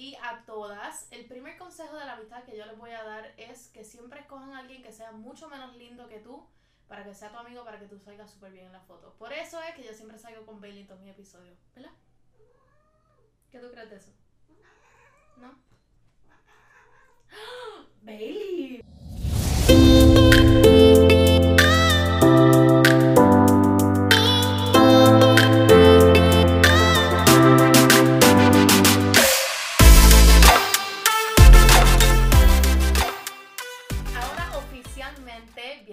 y 0.00 0.16
a 0.22 0.42
todas. 0.46 1.06
El 1.10 1.26
primer 1.26 1.58
consejo 1.58 1.94
de 1.94 2.06
la 2.06 2.14
amistad 2.14 2.42
que 2.44 2.56
yo 2.56 2.64
les 2.64 2.78
voy 2.78 2.90
a 2.92 3.04
dar 3.04 3.34
es 3.36 3.68
que 3.68 3.84
siempre 3.84 4.20
escojan 4.20 4.54
a 4.54 4.60
alguien 4.60 4.82
que 4.82 4.92
sea 4.92 5.12
mucho 5.12 5.46
menos 5.50 5.76
lindo 5.76 6.08
que 6.08 6.20
tú 6.20 6.48
para 6.88 7.04
que 7.04 7.14
sea 7.14 7.30
tu 7.30 7.36
amigo, 7.36 7.64
para 7.66 7.78
que 7.78 7.84
tú 7.84 7.98
salgas 7.98 8.30
súper 8.30 8.50
bien 8.50 8.64
en 8.64 8.72
la 8.72 8.80
foto. 8.80 9.14
Por 9.18 9.30
eso 9.30 9.60
es 9.60 9.74
que 9.74 9.84
yo 9.84 9.92
siempre 9.92 10.18
salgo 10.18 10.46
con 10.46 10.58
Bailey 10.58 10.80
en 10.80 10.86
todos 10.86 11.02
mis 11.02 11.12
episodios, 11.12 11.58
¿verdad? 11.74 11.92
¿Qué 13.52 13.58
tú 13.58 13.70
crees 13.70 13.90
de 13.90 13.96
eso? 13.96 14.12
¿No? 15.36 15.54
¡Bailey! 18.00 18.82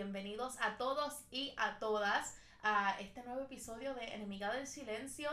Bienvenidos 0.07 0.55
a 0.61 0.77
todos 0.77 1.25
y 1.31 1.53
a 1.57 1.79
todas 1.79 2.37
a 2.63 2.97
este 3.01 3.21
nuevo 3.23 3.41
episodio 3.41 3.93
de 3.93 4.05
Enemiga 4.05 4.53
del 4.53 4.65
Silencio. 4.65 5.29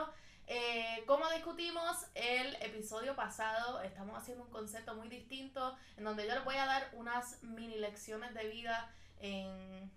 Eh, 0.49 1.05
como 1.07 1.31
discutimos 1.31 1.97
el 2.17 2.57
episodio 2.57 3.15
pasado, 3.15 3.81
estamos 3.83 4.19
haciendo 4.19 4.43
un 4.43 4.51
concepto 4.51 4.97
muy 4.97 5.07
distinto 5.07 5.77
en 5.97 6.03
donde 6.03 6.27
yo 6.27 6.35
les 6.35 6.45
voy 6.45 6.57
a 6.57 6.67
dar 6.67 6.91
unas 6.95 7.41
mini 7.45 7.79
lecciones 7.79 8.35
de 8.35 8.49
vida 8.49 8.93
en 9.21 9.93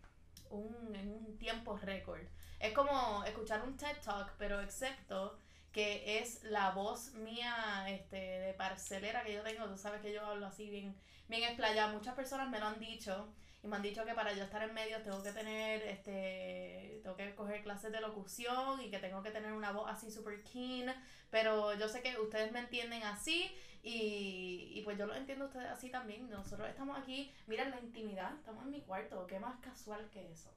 un, 0.52 0.96
en 0.96 1.10
un 1.12 1.40
tiempo 1.40 1.76
récord. 1.78 2.22
Es 2.60 2.72
como 2.74 3.24
escuchar 3.24 3.64
un 3.64 3.78
TED 3.78 3.98
Talk, 4.06 4.36
pero 4.38 4.62
excepto 4.62 5.40
que 5.72 6.20
es 6.20 6.44
la 6.44 6.70
voz 6.70 7.14
mía 7.14 7.86
este, 7.88 8.18
de 8.18 8.54
parcelera 8.54 9.24
que 9.24 9.34
yo 9.34 9.42
tengo. 9.42 9.66
Tú 9.66 9.78
sabes 9.80 10.02
que 10.02 10.14
yo 10.14 10.24
hablo 10.24 10.46
así 10.46 10.70
bien, 10.70 10.96
bien 11.30 11.46
explayado. 11.46 11.94
Muchas 11.94 12.14
personas 12.14 12.48
me 12.52 12.60
lo 12.60 12.68
han 12.68 12.80
dicho 12.80 13.28
y 13.64 13.68
me 13.68 13.76
han 13.76 13.82
dicho 13.82 14.06
que 14.06 14.14
para 14.14 14.34
yo 14.34 14.44
estar 14.44 14.62
en 14.64 14.74
medios 14.74 15.04
tengo 15.04 15.22
que 15.24 15.32
tener, 15.32 15.82
este, 15.84 17.00
tengo 17.04 17.16
que 17.16 17.34
coger 17.36 17.64
clases 17.64 17.92
de 17.92 18.02
locución 18.02 18.82
y 18.82 18.90
que 18.90 19.00
tengo 19.00 19.24
que 19.24 19.32
tener 19.32 19.54
una 19.54 19.72
voz 19.72 19.90
así 19.90 20.12
super 20.12 20.44
keen, 20.44 20.94
pero 21.32 21.74
yo 21.74 21.90
sé 21.90 22.02
que 22.02 22.18
ustedes 22.20 22.52
me 22.52 22.60
entienden 22.60 23.04
así 23.04 23.52
y, 23.82 24.72
y 24.74 24.82
pues 24.84 24.98
yo 24.98 25.06
lo 25.06 25.16
entiendo 25.16 25.46
a 25.46 25.48
ustedes 25.48 25.70
así 25.70 25.90
también. 25.90 26.30
Nosotros 26.30 26.70
estamos 26.70 26.98
aquí, 26.98 27.34
miren 27.48 27.72
la 27.72 27.80
intimidad, 27.80 28.36
estamos 28.36 28.64
en 28.66 28.72
mi 28.72 28.82
cuarto, 28.82 29.26
qué 29.28 29.40
más 29.40 29.60
casual 29.60 30.10
que 30.12 30.32
eso. 30.32 30.52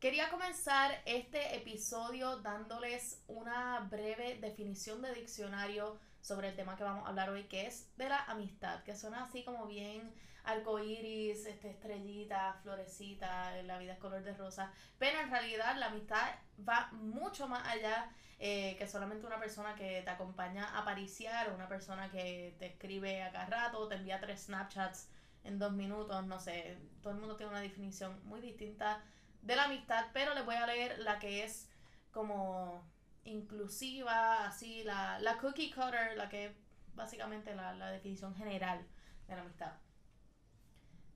Quería 0.00 0.30
comenzar 0.30 1.02
este 1.06 1.56
episodio 1.56 2.36
dándoles 2.36 3.20
una 3.26 3.80
breve 3.90 4.38
definición 4.40 5.02
de 5.02 5.12
diccionario 5.12 5.98
sobre 6.28 6.50
el 6.50 6.56
tema 6.56 6.76
que 6.76 6.84
vamos 6.84 7.06
a 7.06 7.08
hablar 7.08 7.30
hoy, 7.30 7.44
que 7.44 7.66
es 7.66 7.88
de 7.96 8.06
la 8.10 8.22
amistad, 8.24 8.82
que 8.82 8.94
suena 8.94 9.24
así 9.24 9.44
como 9.44 9.66
bien 9.66 10.12
arcoíris, 10.44 11.46
este, 11.46 11.70
estrellita, 11.70 12.52
florecita, 12.62 13.62
la 13.62 13.78
vida 13.78 13.94
es 13.94 13.98
color 13.98 14.22
de 14.22 14.34
rosa, 14.34 14.70
pero 14.98 15.20
en 15.20 15.30
realidad 15.30 15.76
la 15.76 15.86
amistad 15.86 16.28
va 16.68 16.90
mucho 16.92 17.48
más 17.48 17.66
allá 17.66 18.10
eh, 18.38 18.76
que 18.78 18.86
solamente 18.86 19.26
una 19.26 19.40
persona 19.40 19.74
que 19.74 20.02
te 20.02 20.10
acompaña 20.10 20.78
a 20.78 20.84
pariciar 20.84 21.48
o 21.48 21.54
una 21.54 21.66
persona 21.66 22.10
que 22.10 22.54
te 22.58 22.66
escribe 22.66 23.22
a 23.22 23.32
cada 23.32 23.46
rato, 23.46 23.88
te 23.88 23.94
envía 23.94 24.20
tres 24.20 24.44
Snapchats 24.44 25.08
en 25.44 25.58
dos 25.58 25.72
minutos, 25.72 26.26
no 26.26 26.38
sé, 26.38 26.78
todo 27.02 27.14
el 27.14 27.20
mundo 27.20 27.36
tiene 27.36 27.52
una 27.52 27.60
definición 27.62 28.20
muy 28.24 28.42
distinta 28.42 29.02
de 29.40 29.56
la 29.56 29.64
amistad, 29.64 30.06
pero 30.12 30.34
les 30.34 30.44
voy 30.44 30.56
a 30.56 30.66
leer 30.66 30.98
la 30.98 31.18
que 31.18 31.44
es 31.44 31.70
como 32.12 32.86
inclusiva, 33.28 34.46
así, 34.46 34.82
la, 34.84 35.18
la 35.20 35.38
cookie 35.38 35.70
cutter, 35.70 36.16
la 36.16 36.28
que 36.28 36.46
es 36.46 36.52
básicamente 36.94 37.54
la, 37.54 37.74
la 37.74 37.90
definición 37.90 38.34
general 38.34 38.86
de 39.26 39.36
la 39.36 39.42
amistad. 39.42 39.72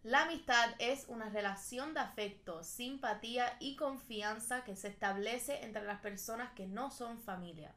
La 0.02 0.22
amistad 0.22 0.70
es 0.78 1.06
una 1.08 1.28
relación 1.28 1.94
de 1.94 2.00
afecto, 2.00 2.64
simpatía 2.64 3.56
y 3.60 3.76
confianza 3.76 4.64
que 4.64 4.74
se 4.74 4.88
establece 4.88 5.64
entre 5.64 5.84
las 5.84 6.00
personas 6.00 6.52
que 6.54 6.66
no 6.66 6.90
son 6.90 7.20
familia. 7.20 7.72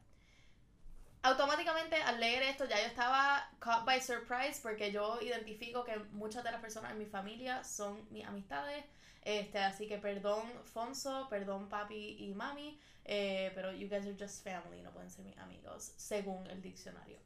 Automáticamente 1.26 1.96
al 1.96 2.20
leer 2.20 2.44
esto 2.44 2.66
ya 2.66 2.80
yo 2.80 2.86
estaba 2.86 3.50
caught 3.58 3.84
by 3.84 4.00
surprise 4.00 4.60
porque 4.62 4.92
yo 4.92 5.20
identifico 5.20 5.82
que 5.82 5.98
muchas 6.12 6.44
de 6.44 6.52
las 6.52 6.60
personas 6.60 6.92
en 6.92 6.98
mi 7.00 7.04
familia 7.04 7.64
son 7.64 8.06
mis 8.12 8.24
amistades. 8.24 8.84
Este, 9.22 9.58
así 9.58 9.88
que 9.88 9.98
perdón 9.98 10.44
Fonso, 10.72 11.26
perdón 11.28 11.68
papi 11.68 12.16
y 12.20 12.32
mami, 12.32 12.78
eh, 13.04 13.50
pero 13.56 13.72
you 13.72 13.88
guys 13.88 14.06
are 14.06 14.14
just 14.16 14.44
family, 14.44 14.80
no 14.82 14.92
pueden 14.92 15.10
ser 15.10 15.24
mis 15.24 15.36
amigos, 15.38 15.94
según 15.96 16.46
el 16.46 16.62
diccionario. 16.62 17.18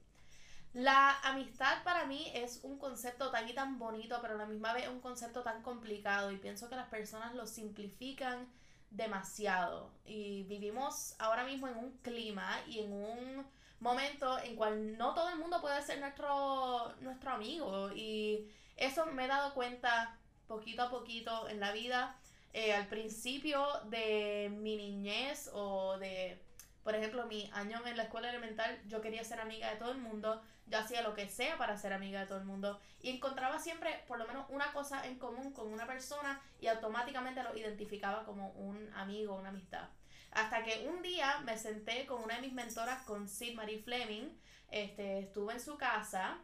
La 0.72 1.20
amistad 1.20 1.84
para 1.84 2.06
mí 2.06 2.32
es 2.34 2.60
un 2.62 2.78
concepto 2.78 3.30
tan 3.30 3.46
y 3.50 3.52
tan 3.52 3.78
bonito, 3.78 4.18
pero 4.22 4.32
a 4.32 4.38
la 4.38 4.46
misma 4.46 4.72
vez 4.72 4.88
un 4.88 5.00
concepto 5.00 5.42
tan 5.42 5.62
complicado 5.62 6.32
y 6.32 6.38
pienso 6.38 6.70
que 6.70 6.76
las 6.76 6.88
personas 6.88 7.34
lo 7.34 7.46
simplifican 7.46 8.48
demasiado. 8.90 9.90
Y 10.06 10.44
vivimos 10.44 11.16
ahora 11.18 11.44
mismo 11.44 11.68
en 11.68 11.76
un 11.76 11.90
clima 11.98 12.58
y 12.66 12.78
en 12.78 12.92
un 12.94 13.59
momento 13.80 14.38
en 14.38 14.56
cual 14.56 14.96
no 14.96 15.14
todo 15.14 15.30
el 15.30 15.38
mundo 15.38 15.60
puede 15.60 15.82
ser 15.82 15.98
nuestro, 15.98 16.94
nuestro 17.00 17.32
amigo. 17.32 17.90
Y 17.92 18.48
eso 18.76 19.06
me 19.06 19.24
he 19.24 19.28
dado 19.28 19.54
cuenta 19.54 20.16
poquito 20.46 20.82
a 20.82 20.90
poquito 20.90 21.48
en 21.48 21.60
la 21.60 21.72
vida. 21.72 22.16
Eh, 22.52 22.72
al 22.74 22.86
principio 22.88 23.66
de 23.84 24.50
mi 24.52 24.76
niñez 24.76 25.50
o 25.52 25.98
de, 25.98 26.42
por 26.82 26.94
ejemplo, 26.94 27.26
mi 27.26 27.48
año 27.54 27.80
en 27.86 27.96
la 27.96 28.04
escuela 28.04 28.28
elemental, 28.28 28.80
yo 28.88 29.00
quería 29.00 29.24
ser 29.24 29.40
amiga 29.40 29.70
de 29.70 29.76
todo 29.76 29.92
el 29.92 29.98
mundo. 29.98 30.42
Yo 30.66 30.78
hacía 30.78 31.02
lo 31.02 31.14
que 31.14 31.28
sea 31.28 31.56
para 31.58 31.76
ser 31.76 31.92
amiga 31.92 32.20
de 32.20 32.26
todo 32.26 32.38
el 32.38 32.44
mundo. 32.44 32.80
Y 33.02 33.10
encontraba 33.10 33.58
siempre 33.58 34.04
por 34.06 34.18
lo 34.18 34.26
menos 34.26 34.46
una 34.50 34.72
cosa 34.72 35.06
en 35.06 35.18
común 35.18 35.52
con 35.52 35.72
una 35.72 35.86
persona 35.86 36.40
y 36.60 36.66
automáticamente 36.66 37.42
lo 37.42 37.56
identificaba 37.56 38.24
como 38.24 38.50
un 38.50 38.92
amigo, 38.94 39.34
una 39.34 39.48
amistad. 39.48 39.88
Hasta 40.32 40.62
que 40.62 40.88
un 40.88 41.02
día 41.02 41.40
me 41.44 41.58
senté 41.58 42.06
con 42.06 42.22
una 42.22 42.36
de 42.36 42.42
mis 42.42 42.52
mentoras, 42.52 43.02
con 43.02 43.28
Sid 43.28 43.54
Marie 43.54 43.82
Fleming. 43.82 44.28
Este, 44.70 45.20
estuve 45.20 45.54
en 45.54 45.60
su 45.60 45.76
casa 45.76 46.38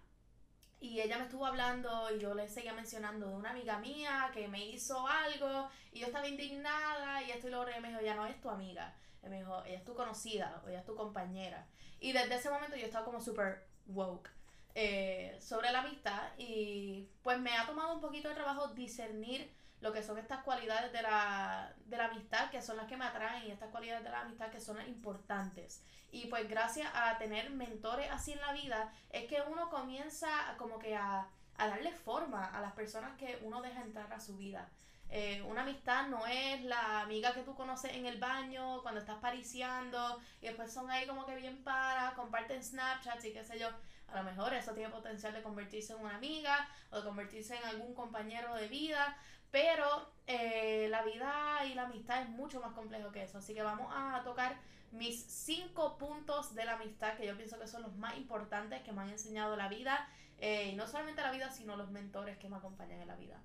y 0.80 1.00
ella 1.00 1.18
me 1.18 1.24
estuvo 1.24 1.46
hablando 1.46 2.14
y 2.14 2.18
yo 2.18 2.34
le 2.34 2.48
seguía 2.48 2.74
mencionando 2.74 3.28
de 3.28 3.34
una 3.36 3.50
amiga 3.50 3.78
mía 3.78 4.30
que 4.34 4.48
me 4.48 4.66
hizo 4.66 5.06
algo 5.06 5.68
y 5.92 6.00
yo 6.00 6.06
estaba 6.06 6.28
indignada 6.28 7.22
y 7.22 7.30
esto 7.30 7.48
y 7.48 7.50
lo 7.50 7.60
otro. 7.60 7.80
Me 7.80 7.88
dijo, 7.88 8.00
ya 8.00 8.14
no 8.14 8.26
es 8.26 8.40
tu 8.40 8.50
amiga. 8.50 8.94
Y 9.22 9.28
me 9.28 9.38
dijo, 9.38 9.62
ella 9.64 9.78
es 9.78 9.84
tu 9.84 9.94
conocida 9.94 10.62
o 10.64 10.68
ella 10.68 10.80
es 10.80 10.84
tu 10.84 10.94
compañera. 10.94 11.66
Y 12.00 12.12
desde 12.12 12.34
ese 12.34 12.50
momento 12.50 12.76
yo 12.76 12.86
estaba 12.86 13.04
como 13.04 13.20
súper 13.20 13.66
woke 13.86 14.30
eh, 14.74 15.36
sobre 15.40 15.72
la 15.72 15.80
amistad 15.80 16.32
y 16.36 17.08
pues 17.22 17.38
me 17.38 17.56
ha 17.56 17.66
tomado 17.66 17.94
un 17.94 18.00
poquito 18.00 18.28
de 18.28 18.34
trabajo 18.34 18.68
discernir 18.68 19.50
lo 19.80 19.92
que 19.92 20.02
son 20.02 20.18
estas 20.18 20.42
cualidades 20.42 20.92
de 20.92 21.02
la, 21.02 21.74
de 21.84 21.96
la 21.96 22.06
amistad, 22.06 22.50
que 22.50 22.62
son 22.62 22.76
las 22.76 22.86
que 22.86 22.96
me 22.96 23.04
atraen, 23.04 23.44
y 23.46 23.50
estas 23.50 23.70
cualidades 23.70 24.04
de 24.04 24.10
la 24.10 24.20
amistad 24.20 24.50
que 24.50 24.60
son 24.60 24.76
las 24.78 24.88
importantes. 24.88 25.84
Y 26.10 26.26
pues 26.26 26.48
gracias 26.48 26.88
a 26.94 27.18
tener 27.18 27.50
mentores 27.50 28.10
así 28.10 28.32
en 28.32 28.40
la 28.40 28.52
vida, 28.52 28.92
es 29.10 29.26
que 29.26 29.42
uno 29.42 29.68
comienza 29.68 30.28
como 30.56 30.78
que 30.78 30.96
a, 30.96 31.28
a 31.58 31.68
darle 31.68 31.92
forma 31.92 32.46
a 32.46 32.60
las 32.60 32.72
personas 32.72 33.16
que 33.18 33.38
uno 33.42 33.60
deja 33.62 33.82
entrar 33.82 34.12
a 34.12 34.20
su 34.20 34.36
vida. 34.36 34.68
Eh, 35.08 35.40
una 35.42 35.62
amistad 35.62 36.08
no 36.08 36.26
es 36.26 36.62
la 36.64 37.02
amiga 37.02 37.32
que 37.32 37.42
tú 37.42 37.54
conoces 37.54 37.92
en 37.92 38.06
el 38.06 38.18
baño, 38.18 38.82
cuando 38.82 39.00
estás 39.00 39.18
pariciando, 39.18 40.20
y 40.40 40.46
después 40.46 40.72
son 40.72 40.90
ahí 40.90 41.06
como 41.06 41.24
que 41.24 41.36
bien 41.36 41.62
para, 41.62 42.14
comparten 42.14 42.62
Snapchats 42.62 43.24
y 43.24 43.32
qué 43.32 43.44
sé 43.44 43.58
yo. 43.58 43.68
A 44.08 44.16
lo 44.16 44.24
mejor 44.24 44.54
eso 44.54 44.72
tiene 44.72 44.90
potencial 44.90 45.32
de 45.32 45.42
convertirse 45.42 45.92
en 45.92 46.00
una 46.00 46.16
amiga 46.16 46.68
o 46.90 46.96
de 46.98 47.04
convertirse 47.04 47.56
en 47.56 47.64
algún 47.64 47.94
compañero 47.94 48.54
de 48.54 48.68
vida, 48.68 49.16
pero 49.56 50.06
eh, 50.26 50.86
la 50.90 51.00
vida 51.00 51.64
y 51.64 51.72
la 51.72 51.84
amistad 51.84 52.20
es 52.20 52.28
mucho 52.28 52.60
más 52.60 52.74
complejo 52.74 53.10
que 53.10 53.22
eso. 53.22 53.38
Así 53.38 53.54
que 53.54 53.62
vamos 53.62 53.90
a 53.90 54.20
tocar 54.22 54.60
mis 54.92 55.18
cinco 55.18 55.96
puntos 55.96 56.54
de 56.54 56.66
la 56.66 56.74
amistad 56.74 57.16
que 57.16 57.26
yo 57.26 57.34
pienso 57.38 57.58
que 57.58 57.66
son 57.66 57.80
los 57.80 57.96
más 57.96 58.18
importantes 58.18 58.82
que 58.82 58.92
me 58.92 59.00
han 59.00 59.08
enseñado 59.08 59.56
la 59.56 59.68
vida. 59.68 60.10
Eh, 60.36 60.74
no 60.76 60.86
solamente 60.86 61.22
la 61.22 61.30
vida, 61.30 61.50
sino 61.50 61.74
los 61.74 61.90
mentores 61.90 62.36
que 62.36 62.50
me 62.50 62.56
acompañan 62.58 63.00
en 63.00 63.08
la 63.08 63.16
vida. 63.16 63.40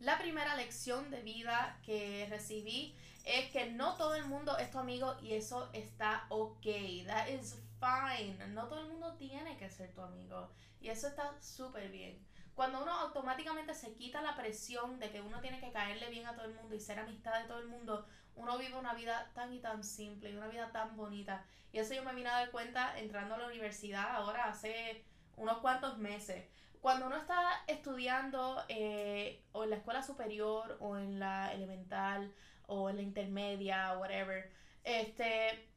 La 0.00 0.18
primera 0.18 0.56
lección 0.56 1.12
de 1.12 1.22
vida 1.22 1.78
que 1.84 2.26
recibí 2.28 2.96
es 3.24 3.48
que 3.52 3.70
no 3.70 3.94
todo 3.94 4.16
el 4.16 4.24
mundo 4.24 4.58
es 4.58 4.72
tu 4.72 4.80
amigo 4.80 5.14
y 5.22 5.34
eso 5.34 5.70
está 5.74 6.26
ok. 6.28 6.66
That 7.06 7.28
is 7.28 7.56
fine. 7.78 8.44
No 8.48 8.66
todo 8.66 8.80
el 8.80 8.88
mundo 8.88 9.14
tiene 9.14 9.56
que 9.58 9.70
ser 9.70 9.94
tu 9.94 10.00
amigo. 10.00 10.50
Y 10.80 10.88
eso 10.88 11.06
está 11.06 11.40
súper 11.40 11.88
bien. 11.88 12.26
Cuando 12.56 12.82
uno 12.82 12.90
automáticamente 12.90 13.74
se 13.74 13.92
quita 13.92 14.22
la 14.22 14.34
presión 14.34 14.98
de 14.98 15.10
que 15.10 15.20
uno 15.20 15.42
tiene 15.42 15.60
que 15.60 15.72
caerle 15.72 16.08
bien 16.08 16.26
a 16.26 16.34
todo 16.34 16.46
el 16.46 16.54
mundo 16.54 16.74
y 16.74 16.80
ser 16.80 16.98
amistad 16.98 17.38
de 17.38 17.46
todo 17.46 17.58
el 17.58 17.68
mundo, 17.68 18.06
uno 18.34 18.56
vive 18.56 18.78
una 18.78 18.94
vida 18.94 19.30
tan 19.34 19.52
y 19.52 19.60
tan 19.60 19.84
simple 19.84 20.30
y 20.30 20.36
una 20.36 20.48
vida 20.48 20.72
tan 20.72 20.96
bonita. 20.96 21.44
Y 21.70 21.80
eso 21.80 21.92
yo 21.92 22.02
me 22.02 22.14
vine 22.14 22.30
a 22.30 22.50
cuenta 22.50 22.98
entrando 22.98 23.34
a 23.34 23.38
la 23.38 23.46
universidad 23.48 24.08
ahora 24.08 24.46
hace 24.46 25.04
unos 25.36 25.58
cuantos 25.58 25.98
meses. 25.98 26.48
Cuando 26.80 27.08
uno 27.08 27.18
está 27.18 27.62
estudiando 27.66 28.64
eh, 28.68 29.44
o 29.52 29.64
en 29.64 29.70
la 29.70 29.76
escuela 29.76 30.02
superior 30.02 30.78
o 30.80 30.96
en 30.96 31.18
la 31.18 31.52
elemental 31.52 32.32
o 32.68 32.88
en 32.88 32.96
la 32.96 33.02
intermedia, 33.02 33.98
whatever, 33.98 34.50
este, 34.82 35.68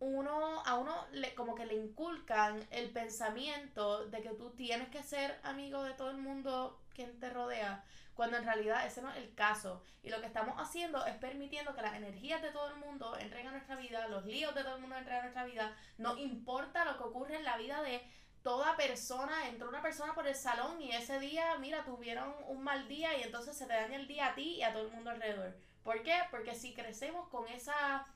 uno, 0.00 0.62
a 0.64 0.76
uno 0.76 1.06
le, 1.12 1.34
como 1.34 1.54
que 1.54 1.66
le 1.66 1.74
inculcan 1.74 2.66
el 2.70 2.90
pensamiento 2.90 4.06
de 4.06 4.22
que 4.22 4.30
tú 4.30 4.50
tienes 4.50 4.88
que 4.88 5.02
ser 5.02 5.38
amigo 5.42 5.82
de 5.84 5.92
todo 5.92 6.10
el 6.10 6.16
mundo 6.16 6.80
quien 6.94 7.20
te 7.20 7.30
rodea, 7.30 7.84
cuando 8.14 8.38
en 8.38 8.44
realidad 8.44 8.86
ese 8.86 9.02
no 9.02 9.10
es 9.10 9.18
el 9.18 9.34
caso. 9.34 9.82
Y 10.02 10.08
lo 10.08 10.20
que 10.20 10.26
estamos 10.26 10.56
haciendo 10.58 11.04
es 11.04 11.14
permitiendo 11.16 11.74
que 11.74 11.82
las 11.82 11.94
energías 11.94 12.40
de 12.40 12.50
todo 12.50 12.68
el 12.70 12.76
mundo 12.76 13.16
entren 13.18 13.46
a 13.46 13.50
nuestra 13.52 13.76
vida, 13.76 14.08
los 14.08 14.24
líos 14.24 14.54
de 14.54 14.62
todo 14.62 14.76
el 14.76 14.80
mundo 14.80 14.96
entren 14.96 15.18
a 15.18 15.22
nuestra 15.22 15.44
vida, 15.44 15.76
no 15.98 16.16
importa 16.16 16.86
lo 16.86 16.96
que 16.96 17.04
ocurre 17.04 17.36
en 17.36 17.44
la 17.44 17.58
vida 17.58 17.82
de 17.82 18.02
toda 18.42 18.76
persona, 18.76 19.48
entró 19.48 19.68
una 19.68 19.82
persona 19.82 20.14
por 20.14 20.26
el 20.26 20.34
salón 20.34 20.80
y 20.80 20.92
ese 20.92 21.20
día, 21.20 21.56
mira, 21.58 21.84
tuvieron 21.84 22.34
un 22.48 22.62
mal 22.62 22.88
día 22.88 23.18
y 23.18 23.22
entonces 23.22 23.56
se 23.56 23.66
te 23.66 23.74
daña 23.74 23.96
el 23.96 24.06
día 24.06 24.28
a 24.28 24.34
ti 24.34 24.56
y 24.56 24.62
a 24.62 24.72
todo 24.72 24.86
el 24.86 24.92
mundo 24.92 25.10
alrededor. 25.10 25.54
¿Por 25.82 26.02
qué? 26.02 26.14
Porque 26.30 26.54
si 26.54 26.72
crecemos 26.72 27.28
con 27.28 27.46
esa 27.48 28.06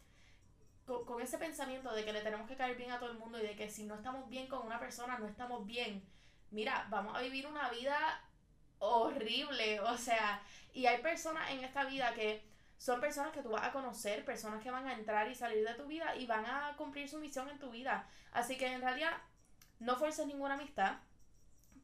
con, 0.86 1.20
ese 1.20 1.38
pensamiento 1.38 1.92
de 1.94 2.04
que 2.04 2.12
le 2.12 2.22
tenemos 2.22 2.48
que 2.48 2.56
caer 2.56 2.76
bien 2.76 2.90
a 2.90 2.98
todo 2.98 3.10
el 3.10 3.18
mundo 3.18 3.38
y 3.38 3.42
de 3.42 3.56
que 3.56 3.70
si 3.70 3.84
no 3.84 3.94
estamos 3.94 4.28
bien 4.28 4.46
con 4.46 4.66
una 4.66 4.78
persona, 4.78 5.18
no 5.18 5.26
estamos 5.26 5.66
bien, 5.66 6.02
mira, 6.50 6.86
vamos 6.90 7.16
a 7.16 7.20
vivir 7.20 7.46
una 7.46 7.70
vida 7.70 7.96
horrible, 8.78 9.80
o 9.80 9.96
sea, 9.96 10.42
y 10.72 10.86
hay 10.86 11.00
personas 11.00 11.50
en 11.50 11.64
esta 11.64 11.84
vida 11.84 12.12
que 12.14 12.44
son 12.76 13.00
personas 13.00 13.32
que 13.32 13.42
tú 13.42 13.50
vas 13.50 13.62
a 13.62 13.72
conocer, 13.72 14.24
personas 14.24 14.62
que 14.62 14.70
van 14.70 14.86
a 14.86 14.94
entrar 14.94 15.30
y 15.30 15.34
salir 15.34 15.66
de 15.66 15.74
tu 15.74 15.86
vida 15.86 16.16
y 16.16 16.26
van 16.26 16.44
a 16.44 16.74
cumplir 16.76 17.08
su 17.08 17.18
misión 17.18 17.48
en 17.48 17.58
tu 17.58 17.70
vida. 17.70 18.08
Así 18.32 18.58
que 18.58 18.66
en 18.66 18.82
realidad 18.82 19.12
no 19.78 19.96
fuerces 19.96 20.26
ninguna 20.26 20.54
amistad 20.54 20.96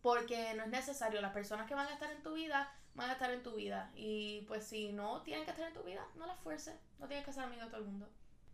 porque 0.02 0.52
no 0.54 0.64
es 0.64 0.68
necesario. 0.68 1.20
Las 1.20 1.32
personas 1.32 1.66
que 1.66 1.74
van 1.74 1.86
a 1.86 1.94
estar 1.94 2.10
en 2.10 2.22
tu 2.22 2.34
vida 2.34 2.70
van 2.94 3.08
a 3.08 3.14
estar 3.14 3.30
en 3.30 3.42
tu 3.42 3.54
vida. 3.54 3.90
Y 3.94 4.42
pues 4.42 4.66
si 4.66 4.92
no 4.92 5.22
tienen 5.22 5.44
que 5.44 5.52
estar 5.52 5.68
en 5.68 5.74
tu 5.74 5.82
vida, 5.82 6.06
no 6.16 6.26
las 6.26 6.38
fuerces. 6.40 6.74
No 6.98 7.06
tienes 7.06 7.24
que 7.24 7.32
ser 7.32 7.44
amigo 7.44 7.64
de 7.64 7.70
todo 7.70 7.80
el 7.80 7.86
mundo. 7.86 8.10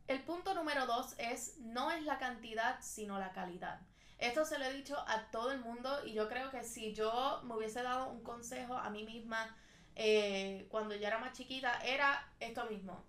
El 0.08 0.23
punto 0.23 0.55
número 0.55 0.87
dos 0.87 1.14
es 1.19 1.58
no 1.58 1.91
es 1.91 2.03
la 2.05 2.19
cantidad, 2.19 2.79
sino 2.81 3.19
la 3.19 3.32
calidad. 3.32 3.81
Esto 4.19 4.44
se 4.44 4.58
lo 4.58 4.64
he 4.64 4.73
dicho 4.73 4.97
a 5.08 5.31
todo 5.31 5.50
el 5.50 5.61
mundo 5.61 6.05
y 6.06 6.12
yo 6.12 6.29
creo 6.29 6.50
que 6.50 6.62
si 6.62 6.94
yo 6.94 7.43
me 7.44 7.55
hubiese 7.55 7.82
dado 7.82 8.08
un 8.11 8.23
consejo 8.23 8.76
a 8.76 8.88
mí 8.88 9.05
misma 9.05 9.56
eh, 9.97 10.67
cuando 10.70 10.94
yo 10.94 11.06
era 11.06 11.19
más 11.19 11.32
chiquita, 11.32 11.81
era 11.85 12.26
esto 12.38 12.64
mismo. 12.67 13.05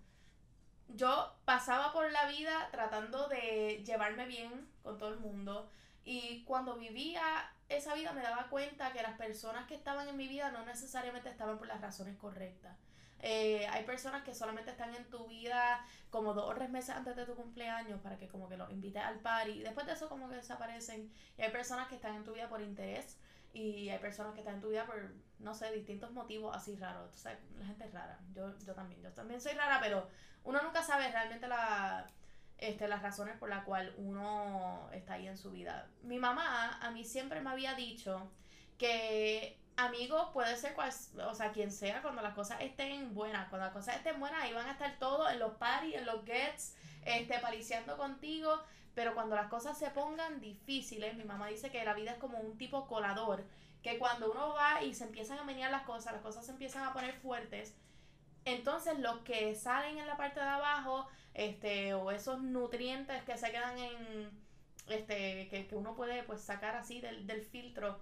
Yo 0.88 1.34
pasaba 1.44 1.92
por 1.92 2.10
la 2.10 2.26
vida 2.28 2.68
tratando 2.72 3.28
de 3.28 3.82
llevarme 3.86 4.26
bien 4.26 4.68
con 4.82 4.98
todo 4.98 5.10
el 5.10 5.20
mundo 5.20 5.70
y 6.04 6.42
cuando 6.44 6.76
vivía 6.76 7.22
esa 7.68 7.94
vida 7.94 8.12
me 8.12 8.22
daba 8.22 8.48
cuenta 8.48 8.92
que 8.92 9.02
las 9.02 9.16
personas 9.18 9.66
que 9.66 9.74
estaban 9.74 10.08
en 10.08 10.16
mi 10.16 10.26
vida 10.26 10.50
no 10.50 10.64
necesariamente 10.64 11.28
estaban 11.28 11.58
por 11.58 11.68
las 11.68 11.80
razones 11.80 12.16
correctas. 12.16 12.76
Eh, 13.20 13.66
hay 13.68 13.84
personas 13.84 14.22
que 14.22 14.34
solamente 14.34 14.70
están 14.70 14.94
en 14.94 15.08
tu 15.10 15.26
vida 15.26 15.84
como 16.10 16.34
dos 16.34 16.50
o 16.50 16.54
tres 16.54 16.70
meses 16.70 16.90
antes 16.90 17.16
de 17.16 17.26
tu 17.26 17.34
cumpleaños 17.34 18.00
para 18.00 18.16
que 18.16 18.28
como 18.28 18.48
que 18.48 18.56
los 18.56 18.70
invites 18.70 19.02
al 19.02 19.18
party 19.18 19.60
después 19.60 19.86
de 19.86 19.94
eso 19.94 20.08
como 20.08 20.28
que 20.28 20.36
desaparecen. 20.36 21.12
Y 21.36 21.42
hay 21.42 21.50
personas 21.50 21.88
que 21.88 21.96
están 21.96 22.14
en 22.14 22.24
tu 22.24 22.32
vida 22.32 22.48
por 22.48 22.60
interés 22.60 23.18
y 23.52 23.88
hay 23.88 23.98
personas 23.98 24.34
que 24.34 24.40
están 24.40 24.56
en 24.56 24.60
tu 24.60 24.68
vida 24.68 24.86
por, 24.86 25.14
no 25.38 25.54
sé, 25.54 25.72
distintos 25.72 26.12
motivos 26.12 26.56
así 26.56 26.76
raros. 26.76 27.24
La 27.24 27.66
gente 27.66 27.84
es 27.84 27.92
rara. 27.92 28.20
Yo, 28.34 28.56
yo 28.58 28.74
también, 28.74 29.02
yo 29.02 29.10
también 29.12 29.40
soy 29.40 29.52
rara, 29.52 29.80
pero 29.80 30.08
uno 30.44 30.62
nunca 30.62 30.82
sabe 30.82 31.10
realmente 31.10 31.48
la, 31.48 32.10
este, 32.58 32.88
las 32.88 33.02
razones 33.02 33.36
por 33.36 33.48
las 33.48 33.64
cuales 33.64 33.92
uno 33.96 34.88
está 34.92 35.14
ahí 35.14 35.26
en 35.26 35.36
su 35.36 35.50
vida. 35.50 35.88
Mi 36.02 36.18
mamá 36.18 36.78
a 36.80 36.90
mí 36.90 37.04
siempre 37.04 37.40
me 37.40 37.50
había 37.50 37.74
dicho 37.74 38.30
que 38.76 39.58
amigos 39.78 40.28
puede 40.32 40.56
ser 40.56 40.74
cual, 40.74 40.92
o 41.28 41.34
sea, 41.34 41.52
quien 41.52 41.70
sea 41.70 42.02
cuando 42.02 42.20
las 42.20 42.34
cosas 42.34 42.60
estén 42.60 43.14
buenas. 43.14 43.48
Cuando 43.48 43.66
las 43.66 43.74
cosas 43.74 43.96
estén 43.96 44.18
buenas, 44.20 44.42
ahí 44.42 44.52
van 44.52 44.66
a 44.66 44.72
estar 44.72 44.98
todos 44.98 45.30
en 45.32 45.38
los 45.38 45.54
parties, 45.54 45.96
en 45.96 46.06
los 46.06 46.24
gets, 46.24 46.74
este, 47.04 47.38
pariciando 47.38 47.96
contigo. 47.96 48.60
Pero 48.94 49.14
cuando 49.14 49.36
las 49.36 49.46
cosas 49.46 49.78
se 49.78 49.90
pongan 49.90 50.40
difíciles, 50.40 51.16
mi 51.16 51.24
mamá 51.24 51.46
dice 51.46 51.70
que 51.70 51.84
la 51.84 51.94
vida 51.94 52.12
es 52.12 52.18
como 52.18 52.38
un 52.38 52.58
tipo 52.58 52.88
colador. 52.88 53.44
Que 53.82 53.98
cuando 53.98 54.32
uno 54.32 54.54
va 54.54 54.82
y 54.82 54.94
se 54.94 55.04
empiezan 55.04 55.38
a 55.38 55.44
menear 55.44 55.70
las 55.70 55.82
cosas, 55.82 56.12
las 56.12 56.22
cosas 56.22 56.44
se 56.44 56.50
empiezan 56.50 56.82
a 56.84 56.92
poner 56.92 57.14
fuertes. 57.14 57.76
Entonces 58.44 58.98
los 58.98 59.18
que 59.20 59.54
salen 59.54 59.98
en 59.98 60.08
la 60.08 60.16
parte 60.16 60.40
de 60.40 60.46
abajo, 60.46 61.06
este, 61.34 61.94
o 61.94 62.10
esos 62.10 62.40
nutrientes 62.42 63.22
que 63.22 63.38
se 63.38 63.52
quedan 63.52 63.78
en, 63.78 64.30
este, 64.88 65.48
que, 65.48 65.68
que 65.68 65.76
uno 65.76 65.94
puede 65.94 66.24
pues 66.24 66.40
sacar 66.40 66.74
así 66.74 67.00
del, 67.00 67.28
del 67.28 67.42
filtro, 67.42 68.00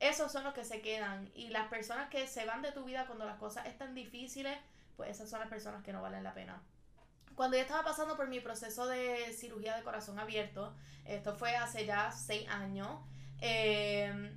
esos 0.00 0.30
son 0.30 0.44
los 0.44 0.54
que 0.54 0.64
se 0.64 0.80
quedan. 0.80 1.30
Y 1.34 1.48
las 1.48 1.68
personas 1.68 2.08
que 2.10 2.26
se 2.26 2.44
van 2.44 2.62
de 2.62 2.72
tu 2.72 2.84
vida 2.84 3.06
cuando 3.06 3.24
las 3.24 3.38
cosas 3.38 3.66
están 3.66 3.94
difíciles, 3.94 4.56
pues 4.96 5.10
esas 5.10 5.30
son 5.30 5.40
las 5.40 5.48
personas 5.48 5.84
que 5.84 5.92
no 5.92 6.02
valen 6.02 6.24
la 6.24 6.34
pena. 6.34 6.62
Cuando 7.34 7.56
yo 7.56 7.62
estaba 7.62 7.84
pasando 7.84 8.16
por 8.16 8.28
mi 8.28 8.40
proceso 8.40 8.86
de 8.86 9.32
cirugía 9.34 9.76
de 9.76 9.82
corazón 9.82 10.18
abierto, 10.18 10.74
esto 11.04 11.36
fue 11.36 11.54
hace 11.54 11.84
ya 11.84 12.10
seis 12.10 12.48
años, 12.48 12.88
eh, 13.40 14.32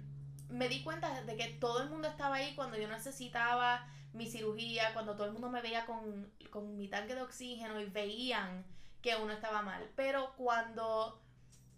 me 0.50 0.67
di 0.67 0.83
cuenta 0.83 1.21
de 1.23 1.35
que 1.38 1.47
todo 1.47 1.81
el 1.81 1.89
mundo 1.89 2.07
estaba 2.07 2.35
ahí 2.35 2.53
cuando 2.55 2.77
yo 2.77 2.88
necesitaba 2.88 3.88
mi 4.13 4.29
cirugía, 4.29 4.94
cuando 4.94 5.15
todo 5.15 5.27
el 5.27 5.33
mundo 5.33 5.50
me 5.50 5.62
veía 5.62 5.85
con, 5.85 6.29
con 6.50 6.77
mi 6.77 6.88
tanque 6.88 7.15
de 7.15 7.21
oxígeno 7.21 7.79
y 7.79 7.85
veían 7.85 8.65
que 9.01 9.15
uno 9.15 9.31
estaba 9.31 9.62
mal. 9.62 9.89
Pero 9.95 10.33
cuando 10.35 11.21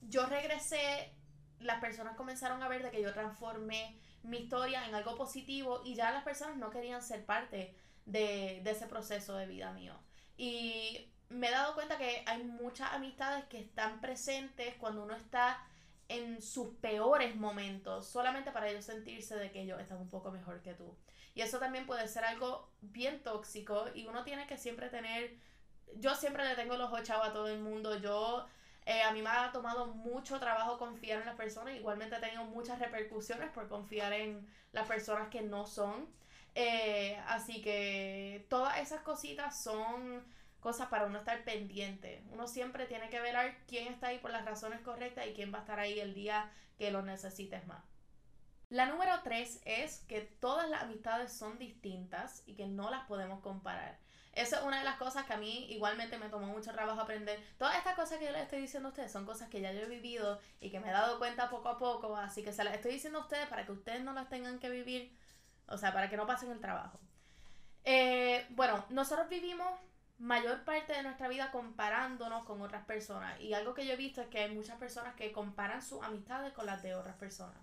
yo 0.02 0.26
regresé 0.26 1.14
las 1.64 1.80
personas 1.80 2.16
comenzaron 2.16 2.62
a 2.64 2.68
ver 2.68 2.84
de 2.84 2.92
que 2.92 3.02
yo 3.02 3.14
transformé 3.14 3.98
mi 4.24 4.38
historia 4.38 4.88
en 4.88 4.96
algo 4.96 5.16
positivo 5.16 5.82
y 5.84 5.96
ya 5.96 6.12
las 6.12 6.24
personas 6.24 6.58
no 6.58 6.70
querían 6.70 7.02
ser 7.02 7.26
parte 7.26 7.76
de, 8.06 8.62
ese 8.66 8.88
proceso 8.88 9.36
de 9.36 9.48
vida 9.48 9.72
mío. 9.72 9.96
Y 10.38 11.10
me 11.30 11.48
he 11.48 11.52
dado 11.52 11.74
cuenta 11.74 11.98
que 11.98 12.24
hay 12.26 12.44
muchas 12.44 12.92
amistades 12.94 13.46
que 13.46 13.60
están 13.60 14.02
presentes 14.02 14.76
cuando 14.76 15.04
uno 15.04 15.16
está 15.16 15.64
en 16.10 16.42
sus 16.42 16.76
peores 16.76 17.36
momentos, 17.36 18.08
solamente 18.08 18.52
para 18.52 18.70
ellos 18.70 18.86
sentirse 18.86 19.36
de 19.38 19.52
que 19.52 19.62
ellos 19.62 19.80
están 19.80 19.98
un 19.98 20.10
poco 20.10 20.32
mejor 20.32 20.62
que 20.62 20.74
tú. 20.74 20.96
Y 21.34 21.42
eso 21.42 21.60
también 21.60 21.86
puede 21.86 22.08
ser 22.08 22.26
algo 22.26 22.70
bien 22.82 23.24
tóxico 23.24 23.86
y 23.96 24.06
uno 24.08 24.24
tiene 24.26 24.46
que 24.48 24.58
siempre 24.58 24.90
tener, 24.90 25.38
yo 25.96 26.14
siempre 26.16 26.44
le 26.44 26.56
tengo 26.56 26.76
los 26.76 26.92
ocho 26.92 27.24
a 27.24 27.32
todo 27.32 27.48
el 27.48 27.60
mundo, 27.60 27.98
yo 28.00 28.46
eh, 28.86 29.04
a 29.04 29.12
mí 29.12 29.22
me 29.22 29.30
ha 29.30 29.52
tomado 29.52 29.88
mucho 29.88 30.40
trabajo 30.40 30.78
confiar 30.78 31.20
en 31.20 31.28
las 31.28 31.36
personas, 31.36 31.76
igualmente 31.76 32.16
he 32.16 32.20
tenido 32.20 32.46
muchas 32.46 32.80
repercusiones 32.80 33.50
por 33.52 33.68
confiar 33.68 34.14
en 34.14 34.48
las 34.72 34.88
personas 34.88 35.30
que 35.30 35.42
no 35.42 35.66
son. 35.66 36.08
Eh, 36.56 37.18
así 37.28 37.62
que 37.62 38.46
todas 38.50 38.80
esas 38.80 39.02
cositas 39.02 39.62
son 39.62 40.24
cosas 40.60 40.88
para 40.90 41.06
uno 41.06 41.20
estar 41.20 41.44
pendiente. 41.44 42.24
Uno 42.32 42.48
siempre 42.48 42.86
tiene 42.86 43.10
que 43.10 43.20
ver 43.20 43.36
quién 43.68 43.88
está 43.88 44.08
ahí 44.08 44.20
por 44.20 44.32
las 44.32 44.46
razones 44.46 44.82
correctas 44.82 45.28
y 45.28 45.34
quién 45.34 45.54
va 45.54 45.60
a 45.60 45.62
estar 45.62 45.80
ahí 45.80 46.00
el 46.00 46.14
día 46.14 46.52
que 46.78 46.92
lo 46.92 47.02
necesites 47.02 47.66
más. 47.68 47.84
La 48.70 48.86
número 48.86 49.12
tres 49.24 49.62
es 49.66 50.00
que 50.08 50.22
todas 50.22 50.70
las 50.70 50.84
amistades 50.84 51.34
son 51.34 51.60
distintas 51.60 52.42
y 52.46 52.56
que 52.56 52.68
no 52.68 52.90
las 52.90 53.06
podemos 53.06 53.42
comparar. 53.42 54.00
Eso 54.34 54.56
es 54.56 54.64
una 54.64 54.80
de 54.80 54.86
las 54.86 54.96
cosas 54.96 55.26
que 55.26 55.34
a 55.34 55.38
mí 55.38 55.66
igualmente 55.70 56.18
me 56.18 56.30
tomó 56.30 56.48
mucho 56.48 56.72
trabajo 56.72 57.02
aprender. 57.02 57.44
Todas 57.58 57.76
estas 57.78 57.96
cosas 57.96 58.18
que 58.18 58.26
yo 58.26 58.32
les 58.32 58.44
estoy 58.44 58.62
diciendo 58.62 58.90
a 58.90 58.92
ustedes 58.92 59.12
son 59.12 59.26
cosas 59.26 59.50
que 59.50 59.60
ya 59.60 59.74
yo 59.74 59.82
he 59.82 59.88
vivido 59.88 60.40
y 60.62 60.70
que 60.70 60.80
me 60.80 60.90
he 60.90 60.92
dado 60.92 61.20
cuenta 61.20 61.50
poco 61.50 61.70
a 61.70 61.78
poco, 61.78 62.16
así 62.16 62.44
que 62.44 62.54
se 62.54 62.64
las 62.64 62.74
estoy 62.74 62.94
diciendo 62.94 63.20
a 63.20 63.24
ustedes 63.24 63.48
para 63.48 63.66
que 63.66 63.74
ustedes 63.74 64.02
no 64.04 64.14
las 64.14 64.30
tengan 64.30 64.60
que 64.60 64.70
vivir, 64.70 65.14
o 65.68 65.78
sea, 65.78 65.92
para 65.92 66.10
que 66.10 66.16
no 66.16 66.26
pasen 66.26 66.52
el 66.52 66.62
trabajo. 66.62 67.00
Eh, 67.84 68.46
bueno, 68.52 68.86
nosotros 68.90 69.28
vivimos 69.28 69.68
mayor 70.18 70.64
parte 70.64 70.94
de 70.94 71.04
nuestra 71.04 71.28
vida 71.28 71.52
comparándonos 71.52 72.46
con 72.46 72.62
otras 72.62 72.86
personas 72.86 73.40
y 73.42 73.54
algo 73.54 73.74
que 73.74 73.86
yo 73.86 73.94
he 73.94 73.98
visto 73.98 74.22
es 74.22 74.28
que 74.28 74.40
hay 74.40 74.54
muchas 74.54 74.78
personas 74.78 75.16
que 75.16 75.32
comparan 75.32 75.82
sus 75.82 76.02
amistades 76.04 76.54
con 76.54 76.68
las 76.68 76.82
de 76.84 76.96
otras 76.96 77.16
personas. 77.18 77.58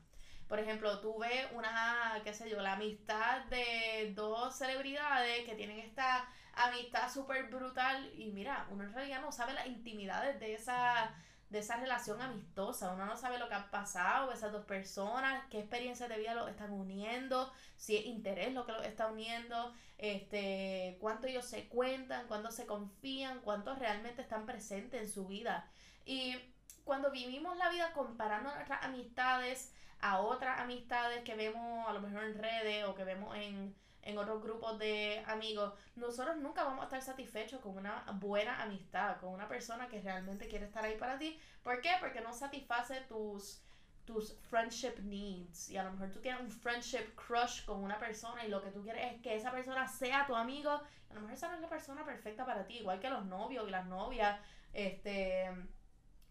Por 0.48 0.58
ejemplo, 0.58 1.00
tú 1.00 1.18
ves 1.18 1.46
una, 1.52 2.20
qué 2.24 2.32
sé 2.32 2.48
yo, 2.48 2.60
la 2.60 2.72
amistad 2.72 3.44
de 3.46 4.12
dos 4.14 4.56
celebridades 4.56 5.44
que 5.44 5.54
tienen 5.54 5.78
esta 5.78 6.26
amistad 6.54 7.12
súper 7.12 7.48
brutal 7.50 8.10
y 8.14 8.32
mira, 8.32 8.66
uno 8.70 8.84
en 8.84 8.92
realidad 8.92 9.20
no 9.20 9.30
sabe 9.30 9.52
las 9.52 9.66
intimidades 9.66 10.40
de 10.40 10.54
esa, 10.54 11.14
de 11.50 11.58
esa 11.58 11.76
relación 11.76 12.20
amistosa, 12.20 12.92
uno 12.92 13.06
no 13.06 13.16
sabe 13.16 13.38
lo 13.38 13.48
que 13.48 13.54
ha 13.54 13.70
pasado, 13.70 14.32
esas 14.32 14.50
dos 14.50 14.64
personas, 14.64 15.44
qué 15.50 15.60
experiencias 15.60 16.08
de 16.08 16.18
vida 16.18 16.34
los 16.34 16.48
están 16.48 16.72
uniendo, 16.72 17.52
si 17.76 17.96
es 17.96 18.06
interés 18.06 18.54
lo 18.54 18.64
que 18.64 18.72
los 18.72 18.84
está 18.84 19.06
uniendo, 19.06 19.74
este, 19.98 20.96
cuánto 21.00 21.26
ellos 21.26 21.44
se 21.44 21.68
cuentan, 21.68 22.26
cuánto 22.26 22.50
se 22.50 22.66
confían, 22.66 23.40
cuántos 23.40 23.78
realmente 23.78 24.22
están 24.22 24.46
presentes 24.46 25.02
en 25.02 25.10
su 25.10 25.26
vida. 25.26 25.70
Y 26.06 26.36
cuando 26.84 27.10
vivimos 27.10 27.56
la 27.58 27.68
vida 27.68 27.92
comparando 27.92 28.52
nuestras 28.54 28.82
amistades, 28.82 29.74
a 30.00 30.20
otras 30.20 30.60
amistades 30.60 31.22
que 31.24 31.34
vemos 31.34 31.88
a 31.88 31.92
lo 31.92 32.00
mejor 32.00 32.24
en 32.24 32.38
redes 32.38 32.84
o 32.84 32.94
que 32.94 33.04
vemos 33.04 33.36
en, 33.36 33.74
otros 34.16 34.42
grupos 34.42 34.78
de 34.78 35.22
amigos, 35.26 35.74
nosotros 35.94 36.38
nunca 36.38 36.64
vamos 36.64 36.80
a 36.80 36.84
estar 36.84 37.02
satisfechos 37.02 37.60
con 37.60 37.76
una 37.76 38.06
buena 38.14 38.62
amistad, 38.62 39.18
con 39.20 39.34
una 39.34 39.46
persona 39.46 39.86
que 39.86 40.00
realmente 40.00 40.48
quiere 40.48 40.64
estar 40.64 40.82
ahí 40.82 40.96
para 40.96 41.18
ti. 41.18 41.38
¿Por 41.62 41.82
qué? 41.82 41.90
Porque 42.00 42.22
no 42.22 42.32
satisface 42.32 43.02
tus 43.02 43.60
tus 44.06 44.32
friendship 44.48 44.94
needs 45.02 45.68
y 45.68 45.76
a 45.76 45.84
lo 45.84 45.92
mejor 45.92 46.10
tú 46.10 46.20
tienes 46.20 46.40
un 46.40 46.50
friendship 46.50 47.14
crush 47.14 47.66
con 47.66 47.84
una 47.84 47.98
persona 47.98 48.42
y 48.42 48.48
lo 48.48 48.62
que 48.62 48.70
tú 48.70 48.82
quieres 48.82 49.12
es 49.12 49.20
que 49.20 49.36
esa 49.36 49.50
persona 49.50 49.86
sea 49.86 50.26
tu 50.26 50.34
amigo, 50.34 50.70
a 50.70 51.14
lo 51.14 51.20
mejor 51.20 51.34
esa 51.34 51.48
no 51.48 51.56
es 51.56 51.60
la 51.60 51.68
persona 51.68 52.06
perfecta 52.06 52.46
para 52.46 52.66
ti, 52.66 52.78
igual 52.78 53.00
que 53.00 53.10
los 53.10 53.26
novios 53.26 53.68
y 53.68 53.70
las 53.70 53.84
novias, 53.84 54.40
este 54.72 55.50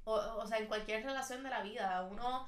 O, 0.05 0.15
o 0.15 0.47
sea, 0.47 0.57
en 0.57 0.65
cualquier 0.65 1.03
relación 1.03 1.43
de 1.43 1.51
la 1.51 1.61
vida, 1.61 2.01
uno, 2.09 2.47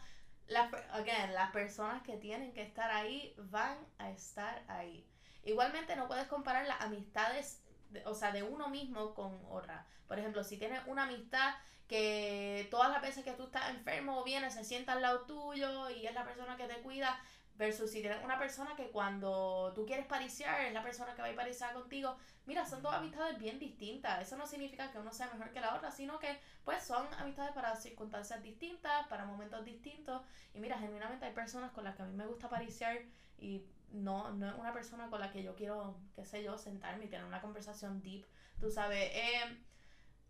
las, 0.49 0.73
again, 0.91 1.33
las 1.33 1.51
personas 1.51 2.03
que 2.03 2.17
tienen 2.17 2.53
que 2.53 2.61
estar 2.61 2.91
ahí 2.91 3.33
van 3.37 3.77
a 3.97 4.09
estar 4.09 4.63
ahí. 4.67 5.07
Igualmente 5.43 5.95
no 5.95 6.07
puedes 6.07 6.27
comparar 6.27 6.67
las 6.67 6.81
amistades, 6.81 7.63
o 8.05 8.13
sea, 8.13 8.31
de 8.31 8.43
uno 8.43 8.69
mismo 8.69 9.13
con 9.13 9.39
otra. 9.49 9.85
Por 10.07 10.19
ejemplo, 10.19 10.43
si 10.43 10.57
tienes 10.57 10.81
una 10.87 11.03
amistad 11.03 11.53
que 11.87 12.67
todas 12.69 12.91
las 12.91 13.01
veces 13.01 13.23
que 13.23 13.31
tú 13.31 13.45
estás 13.45 13.69
enfermo 13.69 14.19
o 14.19 14.23
vienes 14.23 14.53
se 14.53 14.63
sienta 14.63 14.93
al 14.93 15.01
lado 15.01 15.21
tuyo 15.21 15.89
y 15.89 16.05
es 16.05 16.13
la 16.13 16.23
persona 16.23 16.57
que 16.57 16.67
te 16.67 16.81
cuida, 16.81 17.19
versus 17.59 17.91
si 17.91 17.99
tienes 17.99 18.23
una 18.23 18.39
persona 18.39 18.73
que 18.77 18.89
cuando 18.89 19.73
tú 19.75 19.85
quieres 19.85 20.05
pariciar 20.05 20.61
es 20.61 20.73
la 20.73 20.81
persona 20.81 21.13
que 21.13 21.21
va 21.21 21.27
a 21.27 21.35
pariciar 21.35 21.73
contigo, 21.73 22.15
mira, 22.45 22.65
son 22.65 22.81
dos 22.81 22.93
amistades 22.93 23.37
bien 23.37 23.59
distintas. 23.59 24.21
Eso 24.25 24.37
no 24.37 24.47
significa 24.47 24.89
que 24.89 24.97
uno 24.97 25.11
sea 25.11 25.29
mejor 25.33 25.51
que 25.51 25.59
la 25.59 25.75
otra, 25.75 25.91
sino 25.91 26.19
que 26.19 26.39
pues 26.63 26.81
son 26.81 27.05
amistades 27.15 27.51
para 27.51 27.75
circunstancias 27.75 28.41
distintas, 28.41 29.05
para 29.07 29.25
momentos 29.25 29.65
distintos. 29.65 30.21
Y 30.53 30.61
mira, 30.61 30.79
genuinamente 30.79 31.25
hay 31.25 31.33
personas 31.33 31.71
con 31.71 31.83
las 31.83 31.97
que 31.97 32.03
a 32.03 32.05
mí 32.05 32.15
me 32.15 32.25
gusta 32.25 32.47
pariciar 32.47 32.97
y 33.37 33.65
no, 33.91 34.31
no 34.31 34.47
es 34.47 34.55
una 34.55 34.71
persona 34.71 35.09
con 35.09 35.19
la 35.19 35.29
que 35.29 35.43
yo 35.43 35.53
quiero, 35.53 35.99
qué 36.15 36.23
sé 36.23 36.41
yo, 36.41 36.57
sentarme 36.57 37.05
y 37.05 37.09
tener 37.09 37.25
una 37.25 37.41
conversación 37.41 38.01
deep, 38.01 38.25
tú 38.61 38.71
sabes. 38.71 39.11
Eh, 39.13 39.57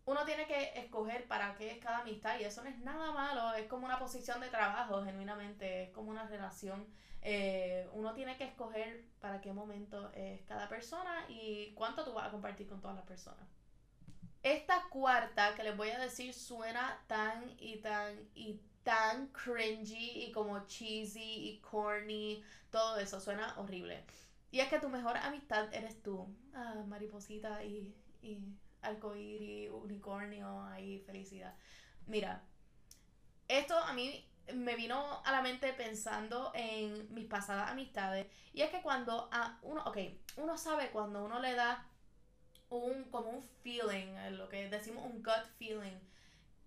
uno 0.06 0.24
tiene 0.24 0.46
que 0.46 0.72
escoger 0.78 1.26
para 1.28 1.54
qué 1.54 1.72
es 1.72 1.78
cada 1.78 1.98
amistad 1.98 2.38
y 2.40 2.44
eso 2.44 2.62
no 2.62 2.68
es 2.68 2.78
nada 2.78 3.12
malo, 3.12 3.54
es 3.54 3.66
como 3.68 3.86
una 3.86 3.98
posición 3.98 4.40
de 4.40 4.48
trabajo, 4.48 5.04
genuinamente, 5.04 5.84
es 5.84 5.90
como 5.90 6.10
una 6.10 6.26
relación. 6.26 6.86
Eh, 7.22 7.88
uno 7.92 8.14
tiene 8.14 8.36
que 8.36 8.44
escoger 8.44 9.04
para 9.20 9.40
qué 9.40 9.52
momento 9.52 10.10
es 10.14 10.40
cada 10.42 10.68
persona 10.68 11.26
y 11.28 11.72
cuánto 11.74 12.04
tú 12.04 12.14
vas 12.14 12.28
a 12.28 12.30
compartir 12.30 12.66
con 12.66 12.80
todas 12.80 12.96
las 12.96 13.04
personas. 13.04 13.46
Esta 14.42 14.84
cuarta 14.88 15.54
que 15.54 15.62
les 15.62 15.76
voy 15.76 15.90
a 15.90 15.98
decir 15.98 16.32
suena 16.32 16.98
tan 17.06 17.54
y 17.58 17.76
tan 17.76 18.28
y 18.34 18.58
tan 18.82 19.28
cringy 19.28 20.24
y 20.24 20.32
como 20.32 20.66
cheesy 20.66 21.50
y 21.50 21.60
corny, 21.60 22.42
todo 22.70 22.98
eso 22.98 23.20
suena 23.20 23.54
horrible. 23.58 24.02
Y 24.50 24.60
es 24.60 24.68
que 24.68 24.80
tu 24.80 24.88
mejor 24.88 25.16
amistad 25.18 25.72
eres 25.74 26.02
tú, 26.02 26.26
ah, 26.54 26.82
mariposita 26.88 27.62
y, 27.62 27.94
y 28.22 28.38
arcoíris, 28.82 29.70
unicornio, 29.70 30.62
ahí 30.64 31.00
felicidad. 31.00 31.54
Mira, 32.06 32.42
esto 33.48 33.78
a 33.78 33.92
mí 33.92 34.26
me 34.54 34.76
vino 34.76 35.22
a 35.24 35.32
la 35.32 35.42
mente 35.42 35.72
pensando 35.72 36.52
en 36.54 37.12
mis 37.14 37.26
pasadas 37.26 37.70
amistades. 37.70 38.26
Y 38.52 38.62
es 38.62 38.70
que 38.70 38.82
cuando 38.82 39.28
a 39.32 39.58
uno, 39.62 39.82
ok, 39.84 39.98
uno 40.36 40.56
sabe 40.56 40.90
cuando 40.90 41.24
uno 41.24 41.40
le 41.40 41.54
da 41.54 41.86
un, 42.68 43.04
como 43.04 43.30
un 43.30 43.42
feeling, 43.62 44.14
lo 44.32 44.48
que 44.48 44.68
decimos 44.68 45.04
un 45.04 45.22
gut 45.22 45.44
feeling. 45.58 45.98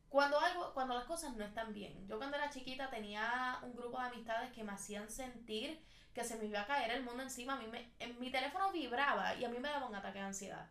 Cuando 0.09 0.39
algo, 0.39 0.73
cuando 0.73 0.93
las 0.93 1.05
cosas 1.05 1.35
no 1.35 1.43
están 1.43 1.73
bien. 1.73 2.07
Yo 2.07 2.17
cuando 2.17 2.37
era 2.37 2.49
chiquita 2.49 2.89
tenía 2.89 3.59
un 3.63 3.75
grupo 3.75 3.99
de 3.99 4.07
amistades 4.07 4.51
que 4.51 4.63
me 4.63 4.73
hacían 4.73 5.09
sentir 5.09 5.83
que 6.13 6.23
se 6.23 6.37
me 6.37 6.45
iba 6.45 6.61
a 6.61 6.67
caer 6.67 6.91
el 6.91 7.03
mundo 7.03 7.23
encima. 7.23 7.55
A 7.55 7.57
mí 7.57 7.65
me, 7.67 7.91
mi 8.19 8.29
teléfono 8.29 8.71
vibraba 8.71 9.35
y 9.35 9.45
a 9.45 9.49
mí 9.49 9.57
me 9.57 9.69
daba 9.69 9.87
un 9.87 9.95
ataque 9.95 10.19
de 10.19 10.25
ansiedad. 10.25 10.69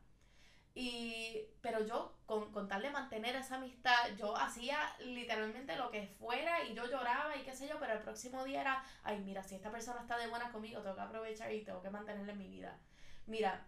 Y, 0.75 1.43
pero 1.61 1.85
yo, 1.85 2.15
con, 2.25 2.51
con, 2.51 2.67
tal 2.67 2.81
de 2.81 2.91
mantener 2.91 3.37
esa 3.37 3.57
amistad, 3.57 4.09
yo 4.17 4.35
hacía 4.37 4.79
literalmente 5.01 5.77
lo 5.77 5.91
que 5.91 6.07
fuera 6.07 6.65
y 6.65 6.75
yo 6.75 6.87
lloraba 6.87 7.37
y 7.37 7.43
qué 7.43 7.55
sé 7.55 7.69
yo, 7.69 7.79
pero 7.79 7.93
el 7.93 8.01
próximo 8.01 8.43
día 8.45 8.63
era, 8.63 8.85
ay, 9.05 9.21
mira, 9.21 9.43
si 9.43 9.55
esta 9.55 9.71
persona 9.71 10.01
está 10.01 10.17
de 10.17 10.29
buena 10.29 10.51
conmigo, 10.51 10.81
tengo 10.81 10.97
que 10.97 11.03
aprovechar 11.03 11.53
y 11.53 11.63
tengo 11.63 11.83
que 11.83 11.91
mantenerla 11.91 12.33
en 12.33 12.39
mi 12.39 12.49
vida. 12.49 12.79
Mira, 13.27 13.67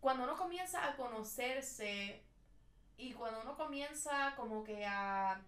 cuando 0.00 0.24
uno 0.24 0.36
comienza 0.36 0.86
a 0.86 0.96
conocerse 0.96 2.22
y 2.96 3.12
cuando 3.12 3.42
uno 3.42 3.56
comienza 3.56 4.34
como 4.36 4.64
que 4.64 4.86
a 4.86 5.42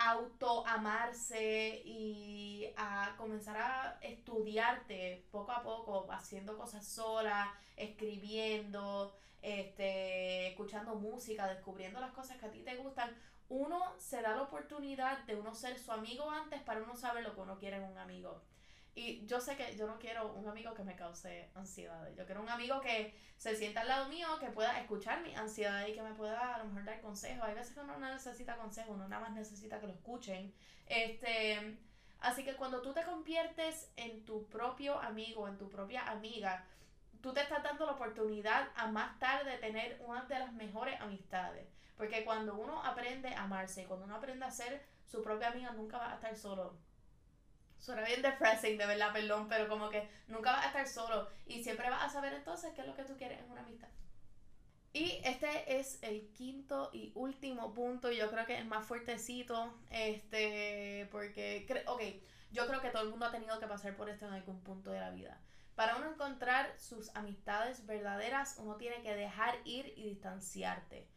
autoamarse 0.00 1.82
y 1.84 2.72
a 2.76 3.14
comenzar 3.18 3.56
a 3.58 3.98
estudiarte 4.00 5.26
poco 5.30 5.52
a 5.52 5.62
poco, 5.62 6.10
haciendo 6.10 6.56
cosas 6.56 6.86
sola, 6.86 7.52
escribiendo, 7.76 9.14
este, 9.42 10.48
escuchando 10.48 10.94
música, 10.94 11.46
descubriendo 11.48 12.00
las 12.00 12.12
cosas 12.12 12.38
que 12.38 12.46
a 12.46 12.50
ti 12.50 12.60
te 12.60 12.76
gustan, 12.76 13.14
uno 13.50 13.78
se 13.98 14.22
da 14.22 14.36
la 14.36 14.42
oportunidad 14.42 15.18
de 15.26 15.36
uno 15.36 15.54
ser 15.54 15.78
su 15.78 15.92
amigo 15.92 16.30
antes 16.30 16.62
para 16.62 16.82
uno 16.82 16.96
saber 16.96 17.22
lo 17.22 17.34
que 17.34 17.40
uno 17.40 17.58
quiere 17.58 17.76
en 17.76 17.84
un 17.84 17.98
amigo. 17.98 18.42
Y 18.94 19.24
yo 19.26 19.40
sé 19.40 19.56
que 19.56 19.76
yo 19.76 19.86
no 19.86 19.98
quiero 19.98 20.32
un 20.32 20.48
amigo 20.48 20.74
que 20.74 20.82
me 20.82 20.96
cause 20.96 21.48
ansiedad. 21.54 22.08
Yo 22.16 22.26
quiero 22.26 22.42
un 22.42 22.48
amigo 22.48 22.80
que 22.80 23.14
se 23.36 23.54
sienta 23.56 23.82
al 23.82 23.88
lado 23.88 24.08
mío, 24.08 24.26
que 24.40 24.50
pueda 24.50 24.78
escuchar 24.80 25.22
mi 25.22 25.34
ansiedad 25.34 25.86
y 25.86 25.94
que 25.94 26.02
me 26.02 26.12
pueda 26.14 26.56
a 26.56 26.58
lo 26.58 26.64
mejor 26.64 26.84
dar 26.84 27.00
consejos. 27.00 27.44
Hay 27.44 27.54
veces 27.54 27.72
que 27.72 27.80
uno 27.80 27.96
no 27.98 28.12
necesita 28.12 28.56
consejos, 28.56 28.94
uno 28.94 29.08
nada 29.08 29.22
más 29.22 29.32
necesita 29.32 29.80
que 29.80 29.86
lo 29.86 29.92
escuchen. 29.92 30.52
Este, 30.86 31.78
así 32.18 32.44
que 32.44 32.56
cuando 32.56 32.82
tú 32.82 32.92
te 32.92 33.04
conviertes 33.04 33.90
en 33.96 34.24
tu 34.24 34.46
propio 34.48 34.98
amigo, 35.00 35.46
en 35.46 35.56
tu 35.56 35.68
propia 35.68 36.02
amiga, 36.10 36.66
tú 37.20 37.32
te 37.32 37.40
estás 37.40 37.62
dando 37.62 37.86
la 37.86 37.92
oportunidad 37.92 38.68
a 38.74 38.88
más 38.88 39.18
tarde 39.18 39.56
tener 39.58 40.00
una 40.04 40.24
de 40.24 40.38
las 40.38 40.52
mejores 40.52 41.00
amistades. 41.00 41.68
Porque 41.96 42.24
cuando 42.24 42.56
uno 42.56 42.82
aprende 42.82 43.28
a 43.34 43.42
amarse, 43.42 43.84
cuando 43.84 44.06
uno 44.06 44.16
aprende 44.16 44.44
a 44.44 44.50
ser 44.50 44.82
su 45.04 45.22
propia 45.22 45.48
amiga, 45.48 45.70
nunca 45.72 45.98
va 45.98 46.12
a 46.12 46.14
estar 46.14 46.34
solo. 46.36 46.78
Suena 47.80 48.02
bien 48.02 48.20
depressing, 48.20 48.76
de 48.76 48.86
verdad, 48.86 49.12
perdón, 49.12 49.48
pero 49.48 49.66
como 49.68 49.88
que 49.88 50.06
nunca 50.28 50.52
vas 50.52 50.64
a 50.64 50.68
estar 50.68 50.86
solo 50.86 51.28
y 51.46 51.64
siempre 51.64 51.88
vas 51.88 52.04
a 52.04 52.10
saber 52.10 52.34
entonces 52.34 52.72
qué 52.74 52.82
es 52.82 52.86
lo 52.86 52.94
que 52.94 53.04
tú 53.04 53.16
quieres 53.16 53.40
en 53.40 53.50
una 53.50 53.62
amistad. 53.62 53.88
Y 54.92 55.20
este 55.24 55.78
es 55.78 56.02
el 56.02 56.28
quinto 56.32 56.90
y 56.92 57.12
último 57.14 57.72
punto, 57.72 58.10
yo 58.12 58.30
creo 58.30 58.44
que 58.44 58.58
es 58.58 58.66
más 58.66 58.86
fuertecito, 58.86 59.72
este, 59.90 61.08
porque, 61.10 61.66
ok, 61.86 62.02
yo 62.52 62.66
creo 62.66 62.82
que 62.82 62.90
todo 62.90 63.04
el 63.04 63.10
mundo 63.10 63.26
ha 63.26 63.30
tenido 63.30 63.58
que 63.58 63.66
pasar 63.66 63.96
por 63.96 64.10
esto 64.10 64.26
en 64.26 64.34
algún 64.34 64.60
punto 64.60 64.90
de 64.90 65.00
la 65.00 65.10
vida. 65.10 65.40
Para 65.74 65.96
uno 65.96 66.10
encontrar 66.10 66.74
sus 66.78 67.14
amistades 67.16 67.86
verdaderas, 67.86 68.56
uno 68.58 68.76
tiene 68.76 69.00
que 69.02 69.14
dejar 69.14 69.56
ir 69.64 69.94
y 69.96 70.04
distanciarte. 70.10 71.08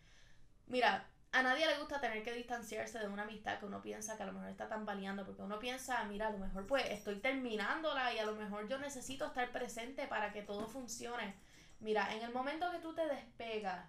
Mira, 0.67 1.09
a 1.33 1.41
nadie 1.41 1.65
le 1.65 1.79
gusta 1.79 1.99
tener 1.99 2.23
que 2.23 2.31
distanciarse 2.31 2.99
de 2.99 3.07
una 3.07 3.23
amistad 3.23 3.57
que 3.57 3.65
uno 3.65 3.81
piensa 3.81 4.15
que 4.15 4.21
a 4.21 4.27
lo 4.27 4.33
mejor 4.33 4.49
está 4.49 4.69
tambaleando, 4.69 5.25
porque 5.25 5.41
uno 5.41 5.57
piensa, 5.57 6.03
mira, 6.03 6.27
a 6.27 6.29
lo 6.29 6.37
mejor 6.37 6.67
pues 6.67 6.85
estoy 6.91 7.15
terminándola 7.19 8.13
y 8.13 8.19
a 8.19 8.25
lo 8.25 8.35
mejor 8.35 8.67
yo 8.69 8.77
necesito 8.77 9.25
estar 9.25 9.51
presente 9.51 10.05
para 10.05 10.31
que 10.31 10.43
todo 10.43 10.67
funcione. 10.67 11.35
Mira, 11.79 12.13
en 12.13 12.21
el 12.21 12.31
momento 12.31 12.71
que 12.71 12.77
tú 12.77 12.93
te 12.93 13.07
despegas 13.07 13.83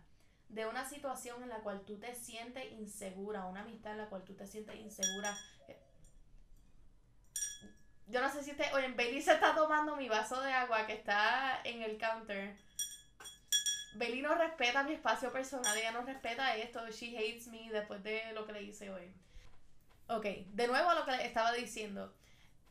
de 0.48 0.66
una 0.66 0.88
situación 0.88 1.42
en 1.42 1.50
la 1.50 1.58
cual 1.58 1.82
tú 1.84 1.98
te 1.98 2.14
sientes 2.14 2.72
insegura, 2.72 3.44
una 3.44 3.60
amistad 3.60 3.92
en 3.92 3.98
la 3.98 4.08
cual 4.08 4.24
tú 4.24 4.34
te 4.34 4.46
sientes 4.46 4.76
insegura, 4.76 5.36
yo 8.06 8.22
no 8.22 8.30
sé 8.30 8.42
si 8.42 8.52
usted, 8.52 8.72
oye, 8.74 8.88
Bailey 8.88 9.20
se 9.20 9.34
está 9.34 9.54
tomando 9.54 9.96
mi 9.96 10.08
vaso 10.08 10.40
de 10.40 10.52
agua 10.52 10.86
que 10.86 10.94
está 10.94 11.60
en 11.64 11.82
el 11.82 11.98
counter. 11.98 12.56
Bailey 13.94 14.22
no 14.22 14.34
respeta 14.34 14.82
mi 14.82 14.94
espacio 14.94 15.32
personal, 15.32 15.76
ella 15.76 15.92
no 15.92 16.02
respeta 16.02 16.56
esto, 16.56 16.86
she 16.90 17.16
hates 17.16 17.46
me 17.48 17.70
después 17.70 18.02
de 18.02 18.32
lo 18.32 18.44
que 18.44 18.52
le 18.52 18.62
hice 18.62 18.90
hoy. 18.90 19.12
Ok, 20.08 20.24
de 20.24 20.66
nuevo 20.66 20.90
a 20.90 20.94
lo 20.94 21.04
que 21.04 21.12
le 21.12 21.26
estaba 21.26 21.52
diciendo. 21.52 22.12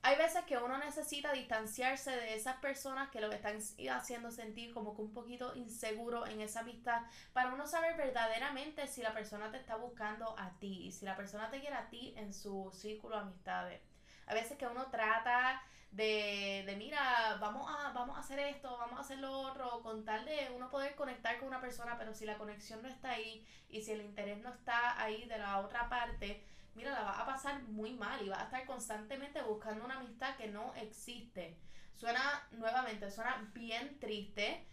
Hay 0.05 0.17
veces 0.17 0.43
que 0.43 0.57
uno 0.57 0.77
necesita 0.79 1.31
distanciarse 1.31 2.11
de 2.11 2.35
esas 2.35 2.57
personas 2.57 3.09
que 3.09 3.21
lo 3.21 3.29
que 3.29 3.37
están 3.37 3.57
haciendo 3.89 4.31
sentir 4.31 4.73
como 4.73 4.93
que 4.93 5.01
un 5.01 5.13
poquito 5.13 5.55
inseguro 5.55 6.27
en 6.27 6.41
esa 6.41 6.59
amistad 6.59 7.03
para 7.31 7.53
uno 7.53 7.65
saber 7.65 7.95
verdaderamente 7.95 8.85
si 8.87 9.01
la 9.01 9.13
persona 9.13 9.49
te 9.49 9.57
está 9.57 9.77
buscando 9.77 10.37
a 10.37 10.59
ti 10.59 10.87
y 10.87 10.91
si 10.91 11.05
la 11.05 11.15
persona 11.15 11.49
te 11.49 11.61
quiere 11.61 11.77
a 11.77 11.89
ti 11.89 12.13
en 12.17 12.33
su 12.33 12.69
círculo 12.73 13.15
de 13.15 13.21
amistades. 13.21 13.81
A 14.27 14.33
veces 14.33 14.57
que 14.57 14.67
uno 14.67 14.87
trata 14.91 15.61
de, 15.91 16.63
de 16.65 16.75
mira, 16.75 17.37
vamos 17.39 17.69
a, 17.69 17.91
vamos 17.93 18.17
a 18.17 18.21
hacer 18.21 18.39
esto, 18.39 18.77
vamos 18.77 18.97
a 18.97 19.01
hacer 19.01 19.19
lo 19.19 19.31
otro, 19.31 19.81
con 19.81 20.03
tal 20.05 20.25
de 20.25 20.51
uno 20.55 20.69
poder 20.69 20.95
conectar 20.95 21.37
con 21.37 21.47
una 21.49 21.61
persona, 21.61 21.97
pero 21.97 22.13
si 22.13 22.25
la 22.25 22.37
conexión 22.37 22.81
no 22.81 22.89
está 22.89 23.11
ahí 23.11 23.45
y 23.69 23.81
si 23.81 23.91
el 23.91 24.01
interés 24.01 24.39
no 24.39 24.49
está 24.49 24.99
ahí 25.01 25.25
de 25.25 25.37
la 25.37 25.59
otra 25.59 25.89
parte, 25.89 26.43
mira, 26.75 26.91
la 26.91 27.03
va 27.03 27.19
a 27.19 27.25
pasar 27.25 27.61
muy 27.63 27.93
mal 27.93 28.21
y 28.25 28.29
va 28.29 28.41
a 28.41 28.45
estar 28.45 28.65
constantemente 28.65 29.41
buscando 29.43 29.85
una 29.85 29.97
amistad 29.97 30.35
que 30.35 30.47
no 30.47 30.73
existe. 30.75 31.57
Suena, 31.95 32.47
nuevamente, 32.51 33.11
suena 33.11 33.51
bien 33.53 33.99
triste, 33.99 34.65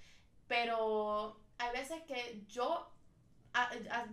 pero 0.47 1.41
hay 1.59 1.73
veces 1.73 2.03
que 2.05 2.45
yo 2.49 2.91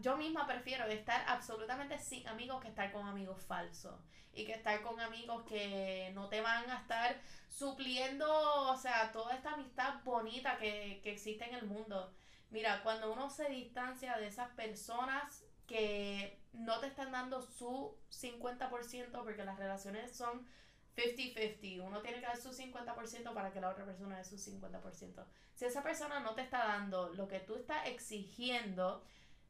yo 0.02 0.18
misma 0.18 0.48
prefiero 0.48 0.86
estar 0.86 1.24
absolutamente 1.28 1.98
sin 2.00 2.28
amigos 2.28 2.62
que 2.62 2.70
estar 2.70 2.92
con 2.92 3.08
amigos 3.08 3.42
falsos 3.46 3.96
y 4.34 4.46
que 4.46 4.54
estar 4.54 4.82
con 4.82 5.00
amigos 5.00 5.44
que 5.44 6.12
no 6.14 6.30
te 6.30 6.42
van 6.42 6.70
a 6.70 6.78
estar 6.78 7.20
supliendo, 7.50 8.28
o 8.70 8.78
sea, 8.78 9.12
toda 9.12 9.36
esta 9.36 9.54
amistad 9.54 10.04
bonita 10.04 10.58
que, 10.58 11.02
que 11.04 11.12
existe 11.12 11.46
en 11.46 11.56
el 11.56 11.66
mundo. 11.66 12.14
Mira, 12.50 12.82
cuando 12.84 13.12
uno 13.12 13.30
se 13.30 13.50
distancia 13.50 14.18
de 14.18 14.28
esas 14.28 14.50
personas 14.52 15.44
que 15.66 16.40
no 16.54 16.80
te 16.80 16.88
están 16.88 17.12
dando 17.12 17.42
su 17.42 17.96
50%, 18.10 19.12
porque 19.24 19.44
las 19.44 19.58
relaciones 19.58 20.16
son 20.16 20.48
50-50, 20.96 21.82
uno 21.82 22.02
tiene 22.02 22.20
que 22.20 22.26
dar 22.26 22.38
su 22.38 22.50
50% 22.50 23.34
para 23.34 23.52
que 23.52 23.62
la 23.62 23.70
otra 23.70 23.86
persona 23.86 24.18
dé 24.18 24.24
su 24.24 24.38
50%. 24.38 25.26
Si 25.54 25.66
esa 25.66 25.84
persona 25.84 26.20
no 26.20 26.34
te 26.34 26.42
está 26.42 26.60
dando 26.60 27.10
lo 27.14 27.28
que 27.28 27.40
tú 27.40 27.56
estás 27.56 27.88
exigiendo, 27.88 29.04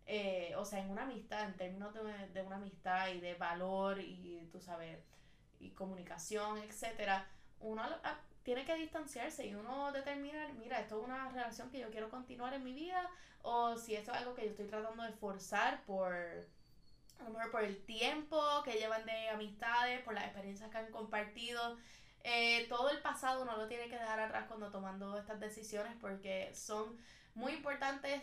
eh, 0.08 0.54
o 0.56 0.64
sea, 0.64 0.80
en 0.80 0.90
una 0.90 1.04
amistad, 1.04 1.44
en 1.44 1.58
términos 1.58 1.94
de, 1.94 2.28
de, 2.30 2.42
una 2.42 2.56
amistad 2.56 3.10
y 3.10 3.20
de 3.20 3.34
valor 3.36 4.00
y, 4.00 4.48
tú 4.52 4.62
sabes, 4.62 4.98
y 5.60 5.72
comunicación, 5.72 6.58
etcétera, 6.60 7.28
uno 7.60 7.84
ah, 8.04 8.18
tiene 8.44 8.64
que 8.64 8.76
distanciarse 8.76 9.46
y 9.46 9.54
uno 9.54 9.92
determinar, 9.92 10.54
mira, 10.54 10.80
esto 10.80 11.02
es 11.02 11.06
una 11.06 11.30
relación 11.30 11.70
que 11.70 11.80
yo 11.80 11.92
quiero 11.92 12.10
continuar 12.10 12.54
en 12.54 12.64
mi 12.64 12.72
vida 12.72 13.10
o 13.42 13.78
si 13.78 13.96
esto 13.96 14.12
es 14.14 14.18
algo 14.20 14.34
que 14.34 14.46
yo 14.46 14.52
estoy 14.52 14.68
tratando 14.68 15.04
de 15.04 15.12
forzar 15.12 15.84
por 15.86 16.14
a 16.14 17.24
lo 17.24 17.30
mejor 17.32 17.52
por 17.52 17.64
el 17.64 17.84
tiempo 17.86 18.40
que 18.64 18.74
llevan 18.74 19.06
de 19.06 19.30
amistades, 19.30 20.02
por 20.04 20.14
las 20.14 20.24
experiencias 20.24 20.70
que 20.70 20.78
han 20.78 20.92
compartido. 20.92 21.78
Eh, 22.24 22.66
todo 22.70 22.90
el 22.90 23.02
pasado 23.02 23.42
uno 23.42 23.58
lo 23.58 23.68
tiene 23.68 23.90
que 23.90 23.98
dejar 23.98 24.20
atrás 24.20 24.46
cuando 24.48 24.70
tomando 24.72 25.18
estas 25.18 25.40
decisiones 25.40 25.94
porque 26.00 26.54
son 26.54 26.98
muy 27.36 27.54
importantes 27.54 28.17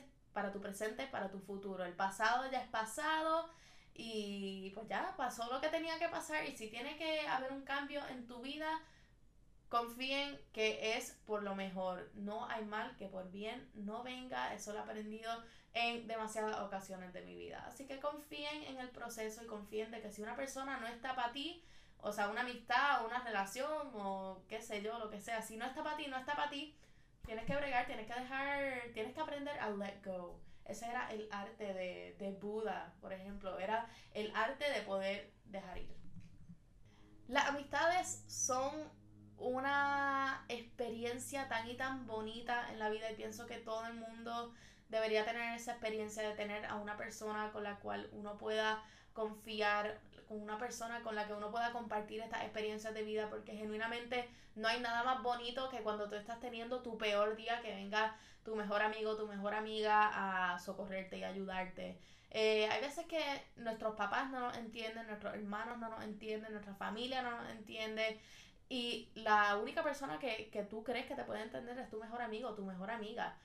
tu 0.55 0.61
presente, 0.61 1.07
para 1.09 1.31
tu 1.31 1.41
futuro. 1.41 1.85
El 1.85 1.95
pasado 1.95 2.51
ya 2.51 2.63
es 2.63 2.69
pasado 2.69 3.51
y 3.93 4.71
pues 4.71 4.89
ya 4.89 5.15
pasó 5.17 5.53
lo 5.53 5.61
que 5.61 5.69
tenía 5.69 5.99
que 5.99 6.09
pasar 6.09 6.45
y 6.47 6.57
si 6.57 6.71
tiene 6.71 6.97
que 6.97 7.27
haber 7.29 7.53
un 7.53 7.63
cambio 7.63 8.01
en 8.09 8.27
tu 8.27 8.41
vida, 8.41 8.81
confíen 9.69 10.41
que 10.53 10.97
es 10.97 11.19
por 11.27 11.43
lo 11.43 11.57
mejor. 11.57 12.11
No 12.15 12.47
hay 12.49 12.65
mal 12.65 12.97
que 12.97 13.09
por 13.09 13.31
bien 13.31 13.69
no 13.75 14.03
venga. 14.03 14.55
Eso 14.55 14.73
lo 14.73 14.79
he 14.79 14.83
aprendido 14.83 15.31
en 15.75 16.07
demasiadas 16.07 16.61
ocasiones 16.61 17.13
de 17.13 17.23
mi 17.23 17.35
vida. 17.35 17.65
Así 17.67 17.87
que 17.87 17.99
confíen 17.99 18.63
en 18.65 18.79
el 18.79 18.91
proceso 18.91 19.43
y 19.43 19.47
confíen 19.47 19.91
de 19.91 20.01
que 20.01 20.13
si 20.13 20.23
una 20.23 20.37
persona 20.37 20.79
no 20.79 20.87
está 20.87 21.17
para 21.17 21.33
ti, 21.33 21.65
o 21.99 22.13
sea, 22.13 22.29
una 22.29 22.43
amistad, 22.43 23.05
una 23.05 23.25
relación 23.25 23.91
o 23.95 24.43
qué 24.49 24.63
sé 24.63 24.83
yo, 24.83 24.99
lo 24.99 25.11
que 25.11 25.21
sea, 25.21 25.43
si 25.43 25.57
no 25.57 25.65
está 25.67 25.83
para 25.83 25.97
ti, 25.97 26.07
no 26.07 26.17
está 26.17 26.37
para 26.37 26.51
ti, 26.51 26.77
tienes 27.25 27.45
que 27.45 27.57
bregar, 27.57 27.87
tienes 27.87 28.07
que 28.07 28.21
dejar, 28.21 28.83
tienes 28.93 29.15
que 29.15 29.21
aprender 29.21 29.59
a 29.59 29.71
let 29.71 30.03
go. 30.05 30.41
Ese 30.65 30.87
era 30.87 31.13
el 31.13 31.29
arte 31.31 31.75
de, 31.75 32.17
de 32.19 32.33
Buda, 32.33 32.95
por 33.01 33.13
ejemplo, 33.13 33.59
era 33.59 33.87
el 34.13 34.35
arte 34.35 34.71
de 34.71 34.81
poder 34.83 35.31
dejar 35.45 35.79
ir. 35.79 35.95
Las 37.29 37.49
amistades 37.49 38.25
son 38.29 38.91
una 39.37 40.45
experiencia 40.49 41.49
tan 41.49 41.69
y 41.69 41.77
tan 41.77 42.07
bonita 42.07 42.71
en 42.71 42.79
la 42.79 42.89
vida 42.89 43.11
y 43.11 43.17
pienso 43.17 43.47
que 43.47 43.59
todo 43.59 43.87
el 43.87 43.95
mundo 43.95 44.55
debería 44.89 45.25
tener 45.25 45.55
esa 45.55 45.73
experiencia 45.73 46.23
de 46.23 46.35
tener 46.35 46.65
a 46.67 46.77
una 46.77 46.97
persona 46.97 47.51
con 47.53 47.65
la 47.65 47.79
cual 47.81 48.09
uno 48.13 48.39
pueda 48.39 48.83
confiar, 49.13 50.01
con 50.27 50.41
una 50.41 50.59
persona 50.59 51.03
con 51.03 51.15
la 51.15 51.27
que 51.27 51.33
uno 51.33 51.51
pueda 51.51 51.73
compartir 51.73 52.21
estas 52.21 52.43
experiencias 52.43 52.95
de 52.95 53.03
vida, 53.03 53.29
porque 53.31 53.57
genuinamente 53.57 54.29
no 54.55 54.69
hay 54.69 54.81
nada 54.81 55.03
más 55.03 55.23
bonito 55.23 55.69
que 55.69 55.83
cuando 55.83 56.09
tú 56.09 56.17
estás 56.17 56.41
teniendo 56.41 56.83
tu 56.83 56.97
peor 56.99 57.37
día, 57.37 57.61
que 57.63 57.75
venga 57.75 58.17
tu 58.45 58.55
mejor 58.57 58.83
amigo, 58.83 59.17
tu 59.17 59.27
mejor 59.27 59.55
amiga 59.55 60.55
a 60.55 60.59
socorrerte 60.59 61.19
y 61.19 61.25
ayudarte. 61.25 61.99
Eh, 62.31 62.69
hay 62.69 62.81
veces 62.81 63.07
que 63.07 63.23
nuestros 63.57 63.95
papás 63.95 64.31
no 64.31 64.41
nos 64.41 64.57
entienden, 64.57 65.07
nuestros 65.07 65.35
hermanos 65.35 65.79
no 65.79 65.89
nos 65.89 66.03
entienden, 66.03 66.53
nuestra 66.53 66.75
familia 66.75 67.23
no 67.23 67.31
nos 67.43 67.51
entiende. 67.51 68.21
Y 68.69 69.09
la 69.15 69.57
única 69.57 69.83
persona 69.83 70.19
que, 70.19 70.51
que 70.51 70.65
tú 70.65 70.83
crees 70.83 71.07
que 71.07 71.15
te 71.15 71.25
puede 71.25 71.43
entender 71.43 71.79
es 71.79 71.89
tu 71.91 71.99
mejor 71.99 72.23
amigo, 72.23 72.55
tu 72.55 72.65
mejor 72.65 72.91
amiga 72.91 73.37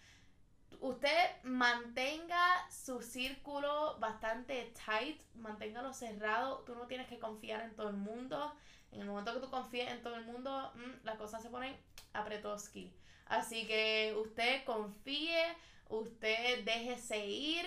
usted 0.82 1.44
mantenga 1.44 2.70
su 2.70 3.02
círculo 3.02 3.98
bastante 4.00 4.74
tight, 4.86 5.22
manténgalo 5.36 5.94
cerrado. 5.94 6.60
Tú 6.60 6.76
no 6.76 6.88
tienes 6.88 7.08
que 7.08 7.20
confiar 7.20 7.62
en 7.62 7.76
todo 7.76 7.90
el 7.90 7.98
mundo. 7.98 8.54
En 8.92 9.02
el 9.02 9.08
momento 9.08 9.34
que 9.34 9.40
tú 9.40 9.50
confíes 9.50 9.92
en 9.92 10.02
todo 10.02 10.16
el 10.16 10.26
mundo, 10.26 10.72
mm, 10.76 11.06
las 11.06 11.18
cosas 11.18 11.44
se 11.44 11.50
ponen 11.50 11.76
apretoski. 12.14 12.94
Así 13.26 13.68
que 13.68 14.16
usted 14.20 14.64
confíe, 14.66 15.44
usted 15.90 16.64
déjese 16.64 17.28
ir, 17.28 17.66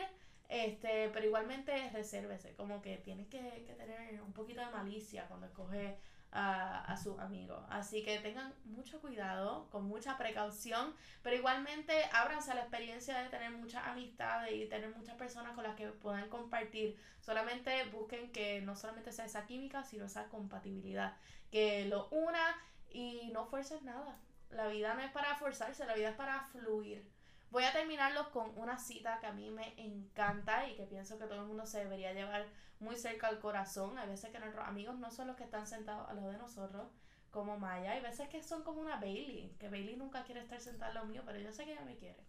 este, 0.48 1.08
pero 1.10 1.26
igualmente 1.26 1.90
resérvese. 1.90 2.54
Como 2.56 2.82
que 2.82 2.96
tiene 2.98 3.28
que, 3.28 3.64
que 3.66 3.74
tener 3.74 4.20
un 4.20 4.32
poquito 4.32 4.60
de 4.60 4.70
malicia 4.70 5.26
cuando 5.28 5.46
escoge 5.46 5.96
a, 6.32 6.80
a 6.84 6.96
sus 6.96 7.18
amigos. 7.18 7.62
Así 7.68 8.02
que 8.02 8.18
tengan 8.18 8.54
mucho 8.64 9.00
cuidado, 9.00 9.68
con 9.70 9.84
mucha 9.84 10.16
precaución, 10.16 10.94
pero 11.22 11.36
igualmente 11.36 11.92
ábranse 12.12 12.50
a 12.50 12.54
la 12.54 12.62
experiencia 12.62 13.18
de 13.18 13.28
tener 13.28 13.50
muchas 13.50 13.86
amistades 13.86 14.52
y 14.52 14.66
tener 14.66 14.94
muchas 14.96 15.16
personas 15.16 15.54
con 15.54 15.64
las 15.64 15.76
que 15.76 15.88
puedan 15.88 16.28
compartir. 16.28 16.98
Solamente 17.20 17.84
busquen 17.92 18.32
que 18.32 18.62
no 18.62 18.74
solamente 18.74 19.12
sea 19.12 19.26
esa 19.26 19.46
química, 19.46 19.84
sino 19.84 20.06
esa 20.06 20.28
compatibilidad, 20.28 21.16
que 21.50 21.84
lo 21.86 22.08
una 22.08 22.56
y 22.90 23.30
no 23.32 23.44
fuerces 23.46 23.82
nada. 23.82 24.18
La 24.50 24.68
vida 24.68 24.94
no 24.94 25.02
es 25.02 25.10
para 25.12 25.36
forzarse, 25.36 25.86
la 25.86 25.94
vida 25.94 26.10
es 26.10 26.16
para 26.16 26.40
fluir. 26.44 27.11
Voy 27.52 27.64
a 27.64 27.72
terminarlos 27.72 28.28
con 28.28 28.50
una 28.58 28.78
cita 28.78 29.18
que 29.20 29.26
a 29.26 29.32
mí 29.34 29.50
me 29.50 29.74
encanta 29.76 30.66
y 30.66 30.74
que 30.74 30.86
pienso 30.86 31.18
que 31.18 31.26
todo 31.26 31.42
el 31.42 31.46
mundo 31.46 31.66
se 31.66 31.80
debería 31.80 32.14
llevar 32.14 32.46
muy 32.80 32.96
cerca 32.96 33.28
al 33.28 33.40
corazón. 33.40 33.98
Hay 33.98 34.08
veces 34.08 34.30
que 34.30 34.38
nuestros 34.38 34.66
amigos 34.66 34.98
no 34.98 35.10
son 35.10 35.26
los 35.26 35.36
que 35.36 35.44
están 35.44 35.66
sentados 35.66 36.08
a 36.08 36.14
lado 36.14 36.30
de 36.30 36.38
nosotros, 36.38 36.88
como 37.30 37.58
Maya. 37.58 37.92
Hay 37.92 38.00
veces 38.00 38.26
que 38.30 38.42
son 38.42 38.62
como 38.62 38.80
una 38.80 38.96
Bailey, 38.96 39.54
que 39.60 39.68
Bailey 39.68 39.96
nunca 39.96 40.24
quiere 40.24 40.40
estar 40.40 40.62
sentada 40.62 40.92
a 40.92 40.94
lo 40.94 41.04
mío, 41.04 41.24
pero 41.26 41.38
yo 41.40 41.52
sé 41.52 41.66
que 41.66 41.72
ella 41.72 41.84
me 41.84 41.98
quiere. 41.98 42.24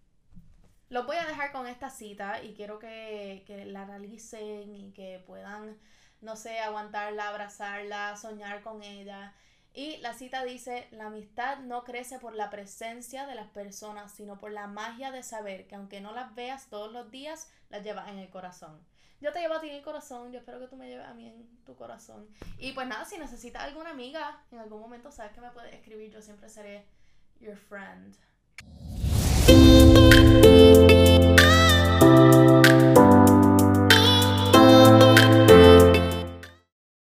Los 0.90 1.06
voy 1.06 1.16
a 1.16 1.26
dejar 1.26 1.54
con 1.54 1.68
esta 1.68 1.90
cita 1.90 2.44
y 2.44 2.54
quiero 2.54 2.78
que, 2.78 3.46
que 3.48 3.64
la 3.64 3.84
analicen 3.84 4.76
y 4.76 4.92
que 4.92 5.24
puedan, 5.26 5.78
no 6.20 6.36
sé, 6.36 6.60
aguantarla, 6.60 7.30
abrazarla, 7.30 8.18
soñar 8.18 8.62
con 8.62 8.84
ella 8.84 9.34
y 9.74 9.98
la 9.98 10.14
cita 10.14 10.44
dice, 10.44 10.88
la 10.92 11.08
amistad 11.08 11.58
no 11.60 11.84
crece 11.84 12.20
por 12.20 12.36
la 12.36 12.52
presencia 12.52 13.26
de 13.26 13.34
las 13.34 13.48
personas, 13.48 14.12
sino 14.12 14.38
por 14.38 14.52
la 14.52 14.68
magia 14.68 15.12
de 15.12 15.24
saber 15.24 15.68
que 15.68 15.74
aunque 15.74 16.00
no 16.00 16.14
las 16.14 16.36
veas 16.36 16.70
todos 16.70 16.92
los 16.92 17.10
días, 17.10 17.50
las 17.70 17.84
llevas 17.84 18.08
en 18.10 18.20
el 18.20 18.30
corazón. 18.30 18.80
Yo 19.20 19.32
te 19.32 19.40
llevo 19.40 19.56
a 19.56 19.62
ti 19.62 19.70
en 19.70 19.76
el 19.78 19.84
corazón, 19.84 20.32
yo 20.32 20.40
espero 20.40 20.60
que 20.60 20.68
tú 20.68 20.76
me 20.76 20.88
lleves 20.88 21.08
a 21.08 21.14
mí 21.16 21.28
en 21.28 21.48
tu 21.66 21.76
corazón. 21.76 22.28
Y 22.60 22.74
pues 22.74 22.86
nada, 22.88 23.06
si 23.06 23.18
necesitas 23.18 23.64
alguna 23.64 23.90
amiga, 23.90 24.44
en 24.52 24.60
algún 24.60 24.80
momento 24.80 25.12
sabes 25.12 25.32
que 25.32 25.42
me 25.42 25.50
puedes 25.50 25.74
escribir, 25.74 26.12
yo 26.12 26.22
siempre 26.22 26.50
seré 26.50 26.86
your 27.40 27.58
friend. 27.58 28.16